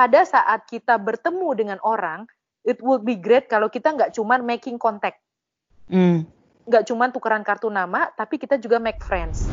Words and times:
pada 0.00 0.24
saat 0.24 0.64
kita 0.64 0.96
bertemu 0.96 1.48
dengan 1.52 1.78
orang, 1.84 2.24
it 2.64 2.80
would 2.80 3.04
be 3.04 3.20
great 3.20 3.52
kalau 3.52 3.68
kita 3.68 3.92
nggak 3.92 4.16
cuma 4.16 4.40
making 4.40 4.80
contact. 4.80 5.20
Hmm. 5.92 6.24
Nggak 6.64 6.88
cuma 6.88 7.12
tukeran 7.12 7.44
kartu 7.44 7.68
nama, 7.68 8.08
tapi 8.16 8.40
kita 8.40 8.56
juga 8.56 8.80
make 8.80 9.04
friends. 9.04 9.52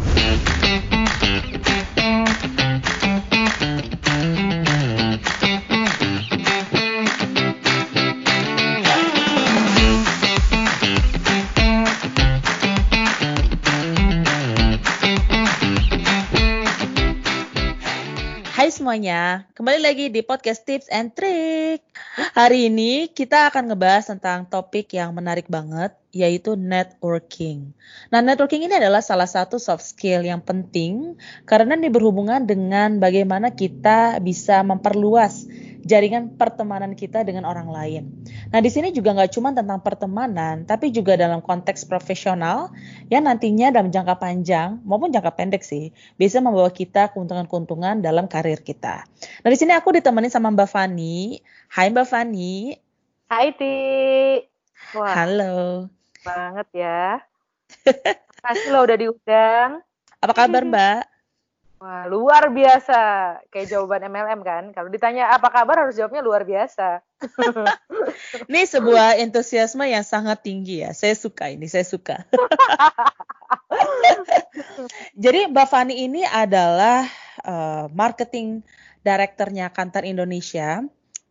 Semuanya, 18.97 19.45
kembali 19.53 19.79
lagi 19.85 20.05
di 20.09 20.25
podcast 20.25 20.65
Tips 20.65 20.89
and 20.89 21.13
Trick. 21.13 21.85
Hari 22.33 22.65
ini 22.65 23.05
kita 23.05 23.45
akan 23.53 23.69
ngebahas 23.69 24.09
tentang 24.09 24.49
topik 24.49 24.89
yang 24.89 25.13
menarik 25.13 25.45
banget, 25.45 25.93
yaitu 26.17 26.57
networking. 26.57 27.77
Nah, 28.09 28.25
networking 28.25 28.65
ini 28.65 28.73
adalah 28.73 29.05
salah 29.05 29.29
satu 29.29 29.61
soft 29.61 29.85
skill 29.85 30.25
yang 30.25 30.41
penting 30.41 31.13
karena 31.45 31.77
ini 31.77 31.93
berhubungan 31.93 32.49
dengan 32.49 32.97
bagaimana 32.97 33.53
kita 33.53 34.17
bisa 34.17 34.65
memperluas 34.65 35.45
jaringan 35.87 36.35
pertemanan 36.35 36.97
kita 36.97 37.23
dengan 37.23 37.47
orang 37.47 37.71
lain. 37.71 38.03
Nah, 38.51 38.59
di 38.59 38.67
sini 38.67 38.91
juga 38.91 39.15
nggak 39.15 39.31
cuma 39.31 39.55
tentang 39.55 39.79
pertemanan, 39.79 40.67
tapi 40.67 40.91
juga 40.91 41.15
dalam 41.15 41.39
konteks 41.39 41.87
profesional 41.87 42.75
yang 43.07 43.23
nantinya 43.23 43.71
dalam 43.71 43.87
jangka 43.87 44.19
panjang 44.19 44.83
maupun 44.83 45.15
jangka 45.15 45.31
pendek 45.39 45.63
sih 45.63 45.95
bisa 46.19 46.43
membawa 46.43 46.67
kita 46.67 47.15
keuntungan-keuntungan 47.15 48.03
dalam 48.03 48.27
karir 48.27 48.59
kita. 48.59 49.07
Nah, 49.41 49.49
di 49.49 49.57
sini 49.57 49.71
aku 49.71 49.95
ditemani 49.95 50.27
sama 50.27 50.51
Mbak 50.51 50.69
Fani. 50.69 51.39
Hai 51.71 51.87
Mbak 51.87 52.05
Fani. 52.05 52.75
Hai 53.31 53.47
Ti. 53.55 53.75
Wah. 54.95 55.15
Halo. 55.15 55.96
Banget 56.27 56.67
ya. 56.75 57.23
Makasih 58.43 58.69
lo 58.75 58.79
udah 58.83 58.97
diundang. 58.99 59.69
Apa 60.19 60.33
kabar 60.35 60.67
Mbak? 60.67 61.17
Wah, 61.77 62.09
luar 62.09 62.49
biasa. 62.49 62.99
Kayak 63.53 63.77
jawaban 63.77 64.09
MLM 64.09 64.41
kan. 64.41 64.63
Kalau 64.73 64.89
ditanya 64.89 65.29
apa 65.29 65.53
kabar 65.53 65.85
harus 65.85 65.93
jawabnya 65.93 66.25
luar 66.25 66.41
biasa. 66.41 67.05
ini 68.49 68.61
sebuah 68.65 69.21
entusiasme 69.21 69.85
yang 69.85 70.01
sangat 70.01 70.41
tinggi 70.41 70.81
ya. 70.81 70.89
Saya 70.97 71.13
suka 71.13 71.53
ini, 71.53 71.69
saya 71.69 71.85
suka. 71.85 72.25
Jadi 75.23 75.53
Mbak 75.53 75.67
Fani 75.69 76.01
ini 76.01 76.25
adalah 76.25 77.05
uh, 77.45 77.85
marketing 77.93 78.65
direkturnya 79.05 79.69
Kantar 79.69 80.01
Indonesia. 80.01 80.81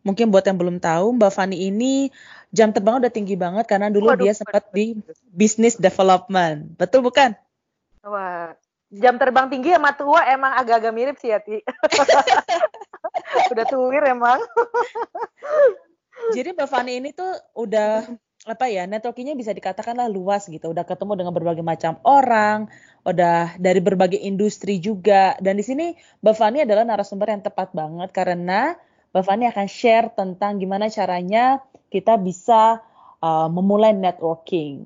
Mungkin 0.07 0.31
buat 0.31 0.47
yang 0.47 0.55
belum 0.55 0.79
tahu, 0.79 1.19
Mbak 1.19 1.31
Fani 1.35 1.67
ini 1.67 2.07
jam 2.55 2.71
terbang 2.71 3.03
udah 3.03 3.11
tinggi 3.11 3.35
banget 3.35 3.67
karena 3.67 3.91
dulu 3.91 4.15
Waduh, 4.15 4.23
dia 4.23 4.31
sempat 4.31 4.71
di 4.71 4.95
business 5.35 5.75
development. 5.75 6.79
Betul 6.79 7.03
bukan? 7.03 7.35
Wah, 8.07 8.55
jam 8.87 9.19
terbang 9.19 9.51
tinggi 9.51 9.75
sama 9.75 9.91
tua 9.91 10.23
emang 10.31 10.55
agak-agak 10.55 10.93
mirip 10.95 11.17
sih 11.19 11.35
ya 11.35 11.43
Ti. 11.43 11.59
udah 13.51 13.65
tuwir 13.67 14.03
emang. 14.07 14.39
Jadi 16.35 16.55
Mbak 16.55 16.69
Fani 16.71 17.03
ini 17.03 17.09
tuh 17.11 17.35
udah 17.59 18.07
apa 18.47 18.71
ya 18.71 18.87
networkingnya 18.87 19.35
bisa 19.35 19.51
dikatakan 19.51 19.99
lah 19.99 20.07
luas 20.07 20.47
gitu. 20.47 20.71
Udah 20.71 20.87
ketemu 20.87 21.19
dengan 21.19 21.35
berbagai 21.35 21.67
macam 21.67 21.99
orang, 22.07 22.71
udah 23.03 23.59
dari 23.59 23.83
berbagai 23.83 24.23
industri 24.23 24.79
juga. 24.79 25.35
Dan 25.43 25.59
di 25.59 25.67
sini 25.67 25.91
Mbak 26.23 26.35
Fani 26.39 26.63
adalah 26.63 26.87
narasumber 26.87 27.27
yang 27.27 27.43
tepat 27.43 27.75
banget 27.75 28.09
karena 28.15 28.79
Mbak 29.17 29.25
Fani 29.25 29.49
akan 29.49 29.65
share 29.65 30.13
tentang 30.13 30.61
gimana 30.61 30.93
caranya 30.93 31.57
kita 31.89 32.21
bisa 32.21 32.85
uh, 33.17 33.49
memulai 33.49 33.97
networking 33.97 34.85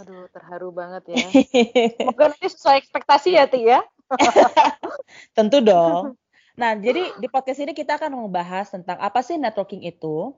Aduh, 0.00 0.30
terharu 0.32 0.72
banget 0.72 1.02
ya. 1.12 1.26
Semoga 2.00 2.32
nanti 2.32 2.48
sesuai 2.48 2.76
ekspektasi 2.80 3.36
ya, 3.36 3.44
Ti 3.50 3.60
ya. 3.60 3.80
Tentu 5.36 5.60
dong. 5.60 6.14
Nah, 6.60 6.76
jadi 6.76 7.16
di 7.16 7.24
podcast 7.24 7.56
ini 7.64 7.72
kita 7.72 7.96
akan 7.96 8.20
membahas 8.20 8.68
tentang 8.68 9.00
apa 9.00 9.24
sih 9.24 9.40
networking 9.40 9.80
itu, 9.80 10.36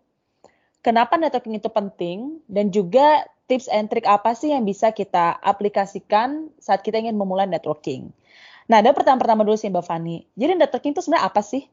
kenapa 0.79 1.19
networking 1.19 1.59
itu 1.59 1.67
penting, 1.67 2.39
dan 2.47 2.71
juga 2.71 3.27
tips 3.51 3.67
and 3.67 3.91
trick 3.91 4.07
apa 4.07 4.31
sih 4.31 4.55
yang 4.55 4.63
bisa 4.63 4.95
kita 4.95 5.35
aplikasikan 5.43 6.47
saat 6.63 6.87
kita 6.87 7.03
ingin 7.03 7.19
memulai 7.19 7.51
networking. 7.51 8.15
Nah, 8.71 8.79
ada 8.79 8.95
pertanyaan 8.95 9.19
pertama 9.19 9.43
dulu 9.43 9.59
sih 9.59 9.67
Mbak 9.67 9.83
Fani. 9.83 10.23
Jadi 10.39 10.63
networking 10.63 10.95
itu 10.95 11.03
sebenarnya 11.03 11.27
apa 11.27 11.43
sih? 11.43 11.67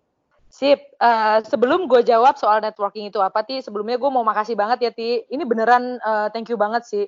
Sip, 0.50 0.82
uh, 0.98 1.40
sebelum 1.46 1.86
gue 1.86 2.02
jawab 2.02 2.36
soal 2.36 2.60
networking 2.60 3.08
itu 3.08 3.22
apa, 3.22 3.46
Ti, 3.46 3.62
sebelumnya 3.62 4.02
gue 4.02 4.10
mau 4.10 4.26
makasih 4.26 4.58
banget 4.58 4.90
ya, 4.90 4.92
Ti. 4.92 5.30
Ini 5.30 5.44
beneran 5.46 6.02
uh, 6.02 6.28
thank 6.34 6.50
you 6.50 6.58
banget 6.58 6.84
sih 6.90 7.06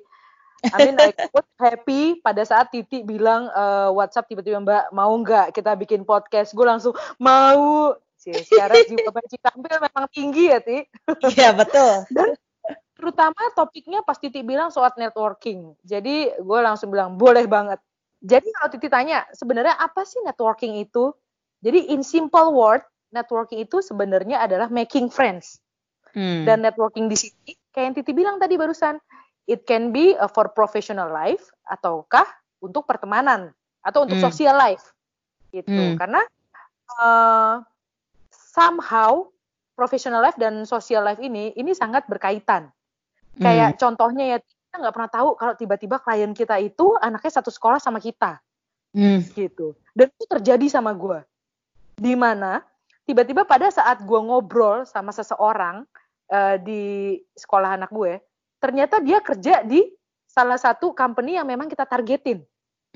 I 0.70 0.78
mean 0.86 0.96
I 1.02 1.10
was 1.34 1.48
happy 1.58 2.22
pada 2.22 2.46
saat 2.46 2.70
Titi 2.70 3.02
bilang 3.02 3.50
uh, 3.50 3.90
WhatsApp 3.90 4.30
tiba-tiba 4.30 4.62
Mbak 4.62 4.84
mau 4.94 5.10
nggak 5.18 5.50
kita 5.50 5.74
bikin 5.74 6.06
podcast. 6.06 6.54
Gue 6.54 6.66
langsung 6.66 6.94
mau. 7.18 7.98
Secara 8.22 8.78
jiwa 8.86 9.10
banci 9.10 9.34
tampil 9.42 9.82
memang 9.82 10.06
tinggi 10.14 10.54
ya 10.54 10.62
Ti. 10.62 10.86
Iya 11.34 11.58
betul. 11.58 12.06
Dan 12.14 12.38
terutama 12.94 13.42
topiknya 13.58 14.06
pas 14.06 14.14
Titi 14.14 14.46
bilang 14.46 14.70
soal 14.70 14.94
networking. 14.94 15.74
Jadi 15.82 16.30
gue 16.30 16.58
langsung 16.62 16.94
bilang 16.94 17.18
boleh 17.18 17.50
banget. 17.50 17.82
Jadi 18.22 18.46
kalau 18.54 18.68
Titi 18.70 18.86
tanya 18.86 19.26
sebenarnya 19.34 19.74
apa 19.74 20.06
sih 20.06 20.22
networking 20.22 20.78
itu? 20.78 21.10
Jadi 21.66 21.90
in 21.90 22.06
simple 22.06 22.54
word 22.54 22.86
networking 23.12 23.60
itu 23.62 23.84
sebenarnya 23.84 24.42
adalah 24.42 24.72
making 24.72 25.12
friends. 25.12 25.60
Hmm. 26.12 26.44
Dan 26.44 26.64
networking 26.64 27.08
di 27.08 27.16
sini 27.16 27.52
kayak 27.72 27.84
yang 27.88 27.94
Titi 27.96 28.12
bilang 28.12 28.36
tadi 28.36 28.60
barusan 28.60 29.00
it 29.48 29.64
can 29.64 29.90
be 29.90 30.14
for 30.36 30.52
professional 30.52 31.08
life 31.08 31.50
ataukah 31.66 32.26
untuk 32.62 32.86
pertemanan 32.86 33.50
atau 33.82 34.06
untuk 34.06 34.20
hmm. 34.20 34.26
social 34.28 34.54
life 34.54 34.94
gitu 35.50 35.68
hmm. 35.68 35.98
karena 35.98 36.22
uh, 37.02 37.60
somehow 38.30 39.26
professional 39.74 40.22
life 40.22 40.38
dan 40.38 40.62
social 40.68 41.02
life 41.02 41.18
ini 41.18 41.50
ini 41.58 41.74
sangat 41.74 42.06
berkaitan 42.06 42.70
kayak 43.36 43.76
hmm. 43.76 43.78
contohnya 43.80 44.24
ya 44.36 44.38
kita 44.38 44.76
nggak 44.78 44.94
pernah 44.94 45.10
tahu 45.10 45.28
kalau 45.34 45.54
tiba-tiba 45.58 45.96
klien 46.00 46.32
kita 46.32 46.56
itu 46.62 46.94
anaknya 47.02 47.32
satu 47.42 47.50
sekolah 47.50 47.82
sama 47.82 47.98
kita 47.98 48.38
hmm. 48.94 49.34
gitu 49.34 49.74
dan 49.92 50.08
itu 50.08 50.24
terjadi 50.30 50.66
sama 50.70 50.94
gue 50.94 51.20
di 51.98 52.14
mana 52.14 52.62
tiba-tiba 53.12 53.44
pada 53.44 53.68
saat 53.68 54.00
gue 54.00 54.20
ngobrol 54.24 54.88
sama 54.88 55.12
seseorang 55.12 55.84
uh, 56.32 56.56
di 56.56 57.20
sekolah 57.36 57.76
anak 57.76 57.92
gue 57.92 58.16
ternyata 58.62 59.02
dia 59.04 59.20
kerja 59.20 59.60
di 59.60 59.84
salah 60.32 60.56
satu 60.56 60.96
company 60.96 61.36
yang 61.36 61.44
memang 61.44 61.68
kita 61.68 61.84
targetin. 61.84 62.40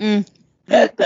Mm. 0.01 0.25
Gitu. 0.65 1.05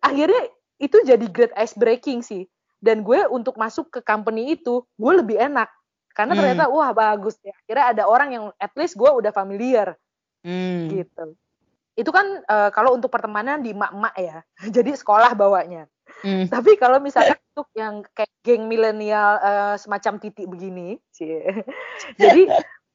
Akhirnya 0.00 0.42
itu 0.80 0.96
jadi 1.04 1.26
great 1.28 1.52
ice 1.58 1.76
breaking 1.76 2.24
sih. 2.24 2.48
Dan 2.80 3.04
gue 3.04 3.28
untuk 3.28 3.60
masuk 3.60 3.92
ke 3.92 4.00
company 4.00 4.56
itu, 4.56 4.80
gue 4.96 5.12
lebih 5.12 5.36
enak. 5.36 5.68
Karena 6.16 6.32
mm. 6.32 6.38
ternyata, 6.40 6.64
wah 6.72 6.96
bagus 6.96 7.36
ya. 7.44 7.52
Akhirnya 7.66 7.86
ada 7.92 8.02
orang 8.08 8.28
yang 8.32 8.44
at 8.56 8.72
least 8.72 8.96
gue 8.96 9.10
udah 9.10 9.34
familiar. 9.36 9.98
Mm. 10.40 10.88
Gitu. 10.96 11.26
Itu 11.98 12.08
kan 12.14 12.40
uh, 12.48 12.72
kalau 12.72 12.96
untuk 12.96 13.12
pertemanan 13.12 13.60
di 13.60 13.76
mak-mak 13.76 14.16
ya. 14.16 14.40
Jadi 14.76 14.96
sekolah 14.96 15.36
bawanya. 15.36 15.84
Mm. 16.24 16.46
Tapi 16.48 16.78
kalau 16.80 16.98
misalnya 16.98 17.36
untuk 17.52 17.68
yang 17.76 18.02
kayak 18.14 18.32
geng 18.42 18.66
milenial 18.70 19.38
uh, 19.42 19.74
semacam 19.76 20.18
titik 20.22 20.46
begini, 20.48 20.96
jadi 22.20 22.42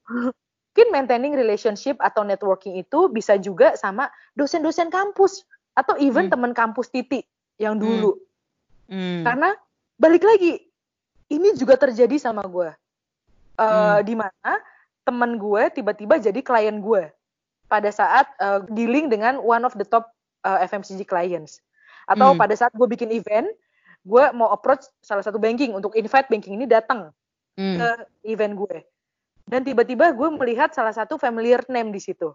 mungkin 0.07 0.87
maintaining 0.91 1.35
relationship 1.35 1.99
atau 1.99 2.23
networking 2.23 2.79
itu 2.79 3.11
bisa 3.11 3.35
juga 3.35 3.75
sama 3.75 4.07
dosen-dosen 4.39 4.87
kampus 4.87 5.43
atau 5.75 5.95
even 5.99 6.27
hmm. 6.27 6.33
teman 6.35 6.51
kampus 6.55 6.91
titik 6.91 7.27
yang 7.59 7.75
hmm. 7.79 7.83
dulu. 7.83 8.11
Hmm. 8.91 9.23
Karena 9.23 9.55
balik 9.95 10.23
lagi, 10.23 10.63
ini 11.31 11.55
juga 11.55 11.79
terjadi 11.79 12.19
sama 12.19 12.43
gue. 12.43 12.71
Uh, 13.55 13.99
hmm. 13.99 13.99
Di 14.03 14.15
mana 14.15 14.51
teman 15.07 15.39
gue 15.39 15.63
tiba-tiba 15.75 16.19
jadi 16.19 16.39
klien 16.39 16.79
gue 16.79 17.09
pada 17.71 17.87
saat 17.87 18.27
uh, 18.43 18.63
dealing 18.71 19.07
dengan 19.07 19.39
one 19.39 19.63
of 19.63 19.71
the 19.79 19.87
top 19.87 20.11
uh, 20.43 20.59
eh, 20.59 20.67
FMCG 20.67 21.07
clients. 21.07 21.63
Atau 22.11 22.35
hmm. 22.35 22.39
pada 22.39 22.55
saat 22.59 22.75
gue 22.75 22.87
bikin 22.91 23.07
event, 23.15 23.47
gue 24.03 24.23
mau 24.35 24.51
approach 24.51 24.83
salah 24.99 25.23
satu 25.23 25.39
banking 25.39 25.71
untuk 25.71 25.95
invite 25.95 26.27
banking 26.27 26.59
ini 26.59 26.67
datang 26.67 27.15
hmm. 27.55 27.77
ke 27.79 27.87
event 28.35 28.53
gue 28.59 28.77
dan 29.51 29.67
tiba-tiba 29.67 30.15
gue 30.15 30.29
melihat 30.39 30.71
salah 30.71 30.95
satu 30.95 31.19
familiar 31.19 31.59
name 31.67 31.91
di 31.91 31.99
situ. 31.99 32.31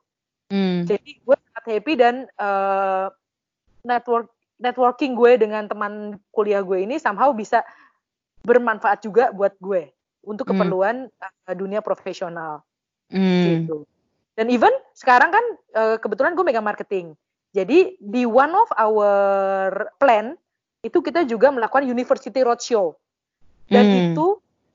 Hmm. 0.52 0.84
Jadi 0.84 1.16
gue 1.24 1.36
sangat 1.36 1.64
happy 1.64 1.92
dan 1.96 2.28
uh, 2.36 3.08
network 3.80 4.28
networking 4.60 5.16
gue 5.16 5.40
dengan 5.40 5.64
teman 5.64 6.20
kuliah 6.28 6.60
gue 6.60 6.84
ini 6.84 7.00
somehow 7.00 7.32
bisa 7.32 7.64
bermanfaat 8.44 9.00
juga 9.00 9.32
buat 9.32 9.56
gue 9.58 9.90
untuk 10.28 10.44
hmm. 10.44 10.52
keperluan 10.54 10.96
uh, 11.08 11.54
dunia 11.56 11.80
profesional. 11.80 12.60
Hmm. 13.08 13.64
Gitu. 13.64 13.88
Dan 14.36 14.52
even 14.52 14.74
sekarang 14.92 15.32
kan 15.32 15.44
uh, 15.72 15.96
kebetulan 15.96 16.36
gue 16.36 16.44
megang 16.44 16.68
marketing. 16.68 17.16
Jadi 17.56 17.96
di 17.96 18.28
one 18.28 18.52
of 18.52 18.68
our 18.76 19.88
plan 19.96 20.36
itu 20.84 21.00
kita 21.00 21.24
juga 21.24 21.48
melakukan 21.48 21.88
university 21.88 22.44
roadshow. 22.44 22.92
Dan 23.72 23.88
Hmm. 23.88 23.96
itu 24.12 24.26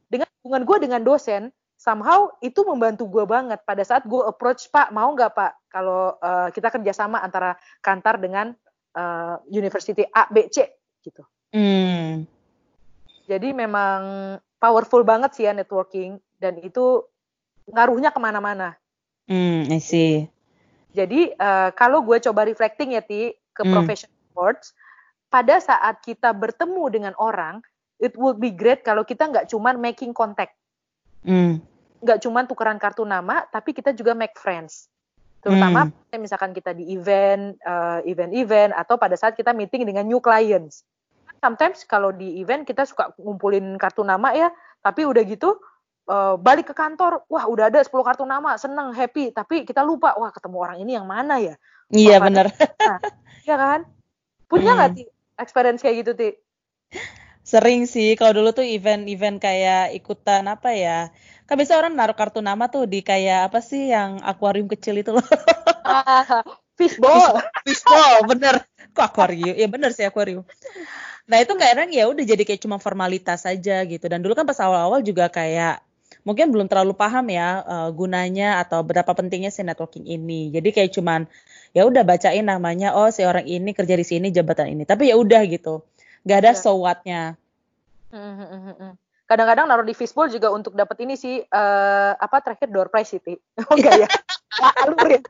dengan 0.09 0.25
hubungan 0.41 0.65
gue 0.65 0.77
dengan 0.89 1.01
dosen, 1.05 1.53
somehow 1.77 2.33
itu 2.41 2.65
membantu 2.65 3.05
gue 3.05 3.21
banget 3.29 3.61
pada 3.61 3.85
saat 3.85 4.01
gue 4.09 4.19
approach 4.25 4.65
Pak 4.73 4.89
mau 4.89 5.13
nggak 5.13 5.31
Pak 5.31 5.51
kalau 5.69 6.17
eh, 6.17 6.49
kita 6.57 6.73
kerjasama 6.73 7.21
antara 7.21 7.53
Kantar 7.85 8.17
dengan 8.17 8.49
eh, 8.97 9.35
University 9.53 10.01
A 10.09 10.25
B 10.25 10.49
C 10.49 10.65
gitu. 11.05 11.21
Hmm. 11.53 12.25
Jadi 13.29 13.53
memang 13.53 14.01
powerful 14.57 15.05
banget 15.05 15.37
sih 15.37 15.45
ya 15.45 15.53
networking 15.53 16.17
dan 16.41 16.57
itu 16.59 17.05
ngaruhnya 17.69 18.09
ke 18.09 18.19
mana-mana. 18.19 18.75
Hmm, 19.29 19.69
I 19.69 19.79
see. 19.79 20.27
Jadi 20.91 21.31
eh, 21.31 21.69
kalau 21.79 22.03
gue 22.03 22.19
coba 22.19 22.43
reflecting 22.43 22.95
ya 22.95 23.03
Ti 23.03 23.31
ke 23.55 23.63
Hmm. 23.63 23.71
professional 23.71 24.19
sports, 24.31 24.75
pada 25.31 25.59
saat 25.63 26.03
kita 26.03 26.35
bertemu 26.35 26.83
dengan 26.91 27.13
orang, 27.15 27.63
it 28.03 28.15
would 28.19 28.39
be 28.39 28.51
great 28.51 28.83
kalau 28.83 29.07
kita 29.07 29.27
nggak 29.31 29.47
cuman 29.47 29.79
making 29.79 30.11
contact, 30.11 30.55
Hmm. 31.23 31.63
nggak 32.03 32.19
cuman 32.19 32.43
tukeran 32.47 32.79
kartu 32.79 33.07
nama, 33.07 33.47
tapi 33.47 33.71
kita 33.71 33.95
juga 33.95 34.11
make 34.11 34.35
friends. 34.35 34.91
Terutama 35.41 35.87
Hmm. 35.87 36.19
misalkan 36.19 36.51
kita 36.51 36.75
di 36.75 36.91
event, 36.93 37.55
eh, 37.57 37.99
event-event 38.11 38.75
atau 38.75 38.99
pada 38.99 39.15
saat 39.15 39.33
kita 39.39 39.55
meeting 39.55 39.87
dengan 39.87 40.03
new 40.03 40.19
clients. 40.19 40.83
Sometimes 41.41 41.87
kalau 41.87 42.13
di 42.13 42.37
event 42.43 42.67
kita 42.67 42.85
suka 42.85 43.15
ngumpulin 43.17 43.79
kartu 43.79 44.05
nama 44.05 44.35
ya, 44.35 44.51
tapi 44.83 45.07
udah 45.07 45.23
gitu 45.25 45.57
eh, 46.11 46.35
balik 46.35 46.69
ke 46.69 46.75
kantor, 46.75 47.23
wah 47.31 47.47
udah 47.47 47.71
ada 47.71 47.79
10 47.79 48.03
kartu 48.03 48.27
nama, 48.27 48.59
seneng, 48.59 48.91
happy, 48.91 49.31
tapi 49.31 49.63
kita 49.63 49.79
lupa, 49.79 50.11
wah 50.19 50.29
ketemu 50.35 50.57
orang 50.59 50.77
ini 50.83 50.91
yang 50.99 51.07
mana 51.07 51.39
ya? 51.39 51.55
Iya 51.91 52.19
Wah, 52.19 52.27
bener. 52.27 52.47
Iya 53.47 53.55
kan? 53.57 53.79
Punya 54.45 54.69
Hmm. 54.69 54.77
nggak 54.77 54.91
Ti 54.93 55.03
experience 55.41 55.81
kayak 55.81 55.95
gitu 56.05 56.11
Ti? 56.13 56.29
Sering 57.41 57.89
sih 57.89 58.13
kalau 58.13 58.37
dulu 58.37 58.53
tuh 58.53 58.61
event-event 58.61 59.41
kayak 59.41 59.97
ikutan 59.97 60.45
apa 60.45 60.77
ya. 60.77 61.09
Kan 61.49 61.57
biasa 61.57 61.73
orang 61.73 61.97
naruh 61.97 62.13
kartu 62.13 62.37
nama 62.39 62.69
tuh 62.69 62.85
di 62.85 63.01
kayak 63.01 63.49
apa 63.49 63.59
sih 63.65 63.89
yang 63.89 64.21
akuarium 64.21 64.69
kecil 64.69 65.01
itu 65.01 65.11
loh. 65.15 65.25
Ah, 65.81 66.45
fishball. 66.77 67.41
Fishbowl, 67.65 68.29
bener. 68.29 68.61
Kok 68.93 69.03
akuarium? 69.03 69.57
Ya 69.57 69.67
bener 69.67 69.91
sih 69.91 70.05
akuarium. 70.05 70.45
Nah 71.25 71.41
itu 71.41 71.57
kadang 71.57 71.89
ya 71.91 72.05
udah 72.07 72.23
jadi 72.23 72.43
kayak 72.45 72.61
cuma 72.61 72.77
formalitas 72.77 73.43
saja 73.43 73.81
gitu. 73.89 74.05
Dan 74.05 74.21
dulu 74.21 74.37
kan 74.37 74.45
pas 74.45 74.61
awal-awal 74.61 75.01
juga 75.03 75.27
kayak 75.27 75.81
mungkin 76.21 76.53
belum 76.53 76.69
terlalu 76.69 76.93
paham 76.93 77.25
ya 77.29 77.65
eh, 77.65 77.89
gunanya 77.93 78.61
atau 78.61 78.85
berapa 78.85 79.09
pentingnya 79.11 79.49
si 79.49 79.65
networking 79.65 80.05
ini. 80.05 80.53
Jadi 80.53 80.69
kayak 80.73 80.91
cuman 80.93 81.25
ya 81.71 81.87
udah 81.87 82.03
bacain 82.03 82.45
namanya 82.45 82.93
oh 82.93 83.09
si 83.09 83.25
orang 83.25 83.47
ini 83.47 83.73
kerja 83.73 83.95
di 83.97 84.05
sini 84.05 84.27
jabatan 84.29 84.73
ini. 84.73 84.83
Tapi 84.85 85.09
ya 85.09 85.15
udah 85.17 85.41
gitu. 85.49 85.81
Gak 86.21 86.45
ada 86.45 86.51
Iya. 86.53 86.61
so 86.61 86.77
what-nya. 86.77 87.33
Hmm, 88.13 88.33
hmm, 88.37 88.73
hmm. 88.77 88.93
Kadang-kadang 89.25 89.65
naruh 89.71 89.87
di 89.87 89.95
fishbowl 89.95 90.27
juga 90.27 90.51
untuk 90.51 90.75
dapat 90.75 91.07
ini 91.07 91.15
sih 91.15 91.39
eh, 91.39 92.11
apa 92.19 92.43
terakhir 92.43 92.67
door 92.67 92.91
prize 92.91 93.15
sih 93.15 93.21
Ti. 93.23 93.39
Oh 93.71 93.75
enggak 93.79 94.05
ya? 94.05 94.09
Nah, 94.51 94.75
alurin. 94.83 95.23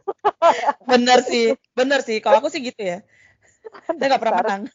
Bener 0.90 1.22
sih, 1.22 1.54
bener 1.78 2.02
sih. 2.02 2.18
Kalau 2.26 2.42
aku 2.42 2.50
sih 2.50 2.66
gitu 2.66 2.82
ya. 2.82 3.06
Saya 3.86 4.10
nggak 4.10 4.18
pernah 4.18 4.42
menang. 4.42 4.62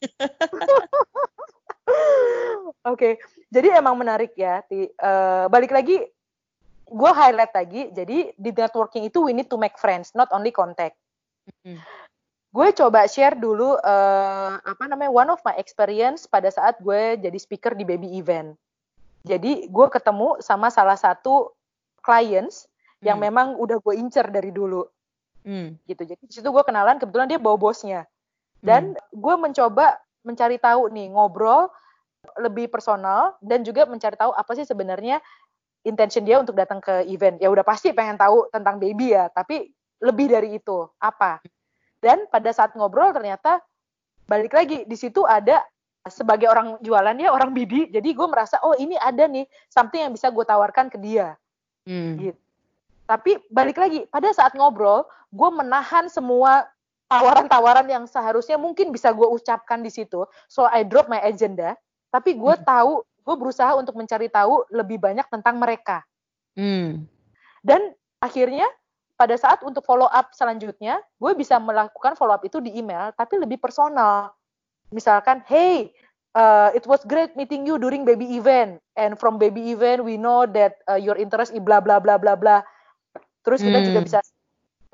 Oke, 2.87 3.19
jadi 3.51 3.79
emang 3.79 3.95
menarik 3.99 4.35
ya. 4.35 4.63
Ti. 4.67 4.91
Eh, 4.91 5.45
balik 5.47 5.71
lagi, 5.71 6.03
gue 6.87 7.11
highlight 7.13 7.55
lagi. 7.55 7.83
Jadi 7.91 8.33
di 8.35 8.51
networking 8.51 9.07
itu 9.07 9.27
we 9.27 9.35
need 9.35 9.51
to 9.51 9.59
make 9.59 9.79
friends, 9.79 10.15
not 10.15 10.31
only 10.35 10.51
contact. 10.51 10.99
Hmm. 11.63 11.79
Gue 12.51 12.73
coba 12.73 13.05
share 13.05 13.37
dulu 13.37 13.77
eh, 13.77 14.53
apa 14.57 14.85
namanya 14.89 15.13
one 15.13 15.29
of 15.29 15.43
my 15.45 15.55
experience 15.61 16.25
pada 16.25 16.49
saat 16.49 16.81
gue 16.81 17.21
jadi 17.21 17.37
speaker 17.37 17.77
di 17.77 17.85
baby 17.85 18.17
event. 18.17 18.57
Jadi 19.27 19.67
gue 19.67 19.87
ketemu 19.91 20.39
sama 20.39 20.71
salah 20.71 20.97
satu 20.97 21.51
clients 22.01 22.71
yang 23.03 23.19
Hmm. 23.21 23.27
memang 23.29 23.47
udah 23.61 23.77
gue 23.83 23.95
incer 23.99 24.31
dari 24.31 24.55
dulu 24.55 24.87
Hmm. 25.45 25.77
gitu. 25.85 26.03
Jadi 26.07 26.23
di 26.23 26.33
situ 26.33 26.49
gue 26.49 26.65
kenalan 26.65 26.97
kebetulan 26.97 27.29
dia 27.29 27.39
bawa 27.39 27.59
bosnya 27.61 28.07
dan 28.65 28.97
gue 29.13 29.35
mencoba 29.37 30.01
mencari 30.25 30.59
tahu 30.59 30.91
nih 30.91 31.13
ngobrol 31.13 31.71
lebih 32.41 32.71
personal 32.71 33.35
dan 33.41 33.63
juga 33.63 33.87
mencari 33.87 34.19
tahu 34.19 34.35
apa 34.35 34.53
sih 34.59 34.67
sebenarnya 34.67 35.23
intention 35.87 36.27
dia 36.27 36.43
untuk 36.43 36.59
datang 36.59 36.83
ke 36.83 37.07
event. 37.07 37.39
Ya 37.39 37.47
udah 37.49 37.63
pasti 37.63 37.95
pengen 37.95 38.19
tahu 38.19 38.51
tentang 38.51 38.83
baby 38.83 39.15
ya, 39.15 39.31
tapi 39.31 39.71
lebih 40.03 40.31
dari 40.31 40.59
itu 40.59 40.91
apa? 40.99 41.39
Dan 42.03 42.27
pada 42.29 42.51
saat 42.51 42.75
ngobrol 42.75 43.15
ternyata 43.15 43.63
balik 44.27 44.53
lagi 44.53 44.83
di 44.85 44.97
situ 44.99 45.23
ada 45.23 45.63
sebagai 46.07 46.47
orang 46.47 46.79
jualan 46.83 47.19
ya 47.19 47.35
orang 47.35 47.51
BD, 47.51 47.91
jadi 47.91 48.09
gue 48.15 48.29
merasa 48.31 48.63
oh 48.63 48.79
ini 48.79 48.95
ada 48.99 49.27
nih 49.27 49.47
something 49.67 50.07
yang 50.07 50.15
bisa 50.15 50.31
gue 50.31 50.45
tawarkan 50.47 50.87
ke 50.87 50.99
dia. 51.03 51.35
Hmm. 51.87 52.19
Gitu. 52.19 52.39
Tapi 53.07 53.39
balik 53.51 53.79
lagi 53.79 54.07
pada 54.11 54.31
saat 54.35 54.55
ngobrol, 54.59 55.07
gue 55.31 55.51
menahan 55.55 56.11
semua 56.11 56.67
tawaran-tawaran 57.07 57.87
yang 57.87 58.05
seharusnya 58.07 58.59
mungkin 58.59 58.91
bisa 58.91 59.15
gue 59.15 59.27
ucapkan 59.27 59.79
di 59.79 59.91
situ. 59.95 60.27
So 60.51 60.67
I 60.67 60.83
drop 60.83 61.07
my 61.07 61.23
agenda. 61.23 61.79
Tapi 62.11 62.37
gue 62.39 62.55
Hmm. 62.55 62.65
tahu, 62.65 62.93
gue 63.03 63.35
berusaha 63.37 63.75
untuk 63.75 63.99
mencari 63.99 64.31
tahu 64.31 64.65
lebih 64.71 65.03
banyak 65.03 65.27
tentang 65.29 65.59
mereka. 65.59 66.07
Hmm. 66.57 67.05
Dan 67.61 67.93
akhirnya 68.23 68.65
pada 69.17 69.35
saat 69.35 69.65
untuk 69.65 69.83
follow 69.83 70.07
up 70.07 70.31
selanjutnya, 70.37 71.01
gue 71.17 71.33
bisa 71.35 71.57
melakukan 71.57 72.15
follow 72.15 72.37
up 72.37 72.45
itu 72.45 72.61
di 72.61 72.77
email, 72.77 73.11
tapi 73.17 73.41
lebih 73.41 73.57
personal. 73.57 74.31
Misalkan, 74.93 75.43
hey, 75.49 75.91
uh, 76.37 76.71
it 76.77 76.85
was 76.85 77.03
great 77.09 77.33
meeting 77.35 77.65
you 77.65 77.81
during 77.81 78.05
baby 78.05 78.37
event, 78.37 78.79
and 78.95 79.17
from 79.17 79.41
baby 79.41 79.73
event 79.73 80.05
we 80.05 80.21
know 80.21 80.45
that 80.45 80.79
uh, 80.87 81.01
your 81.01 81.17
interest 81.17 81.51
in 81.51 81.65
bla 81.65 81.81
bla 81.81 81.97
bla 81.99 82.21
bla 82.21 82.37
bla. 82.37 82.61
Terus 83.43 83.65
kita 83.65 83.83
juga 83.83 83.99
Hmm. 84.05 84.07
bisa, 84.07 84.19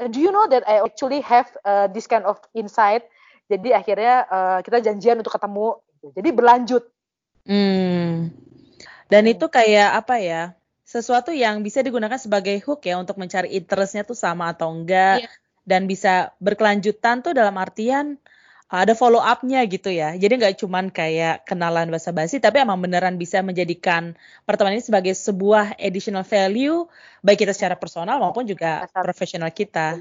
"Uh, 0.01 0.09
do 0.09 0.23
you 0.23 0.31
know 0.31 0.47
that 0.49 0.63
I 0.65 0.81
actually 0.81 1.21
have 1.21 1.51
uh, 1.67 1.91
this 1.91 2.07
kind 2.07 2.25
of 2.25 2.39
insight? 2.55 3.05
Jadi 3.51 3.75
akhirnya 3.75 4.25
uh, 4.31 4.59
kita 4.65 4.81
janjian 4.81 5.21
untuk 5.21 5.35
ketemu. 5.35 5.77
Jadi 6.15 6.29
berlanjut. 6.33 6.85
Hmm. 7.43 8.31
Dan 9.09 9.23
itu 9.29 9.47
kayak 9.51 9.99
apa 9.99 10.17
ya? 10.23 10.43
Sesuatu 10.87 11.33
yang 11.33 11.65
bisa 11.65 11.81
digunakan 11.81 12.17
sebagai 12.21 12.61
hook 12.65 12.85
ya 12.85 13.01
untuk 13.01 13.17
mencari 13.17 13.57
interestnya 13.57 14.05
tuh 14.05 14.17
sama 14.17 14.53
atau 14.53 14.69
enggak 14.73 15.25
Iya. 15.25 15.29
dan 15.65 15.89
bisa 15.89 16.33
berkelanjutan 16.39 17.25
tuh 17.25 17.33
dalam 17.33 17.57
artian 17.57 18.21
ada 18.73 18.97
follow 18.97 19.21
up-nya 19.21 19.61
gitu 19.69 19.93
ya. 19.93 20.17
Jadi 20.17 20.41
nggak 20.41 20.65
cuman 20.65 20.89
kayak 20.89 21.45
kenalan 21.45 21.93
basa-basi 21.93 22.41
tapi 22.41 22.65
emang 22.65 22.81
beneran 22.81 23.21
bisa 23.21 23.45
menjadikan 23.45 24.17
pertemanan 24.49 24.81
ini 24.81 24.85
sebagai 24.85 25.13
sebuah 25.13 25.77
additional 25.77 26.25
value 26.25 26.89
baik 27.21 27.45
kita 27.45 27.53
secara 27.53 27.77
personal 27.77 28.17
maupun 28.17 28.49
juga 28.49 28.89
profesional 28.97 29.53
kita. 29.53 30.01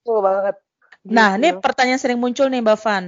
Betul 0.00 0.24
banget. 0.24 0.56
Nah, 1.06 1.36
ini 1.36 1.54
Gitu. 1.54 1.60
pertanyaan 1.60 2.00
sering 2.00 2.18
muncul 2.18 2.48
nih, 2.48 2.64
Mbak 2.64 2.78
Van. 2.82 3.04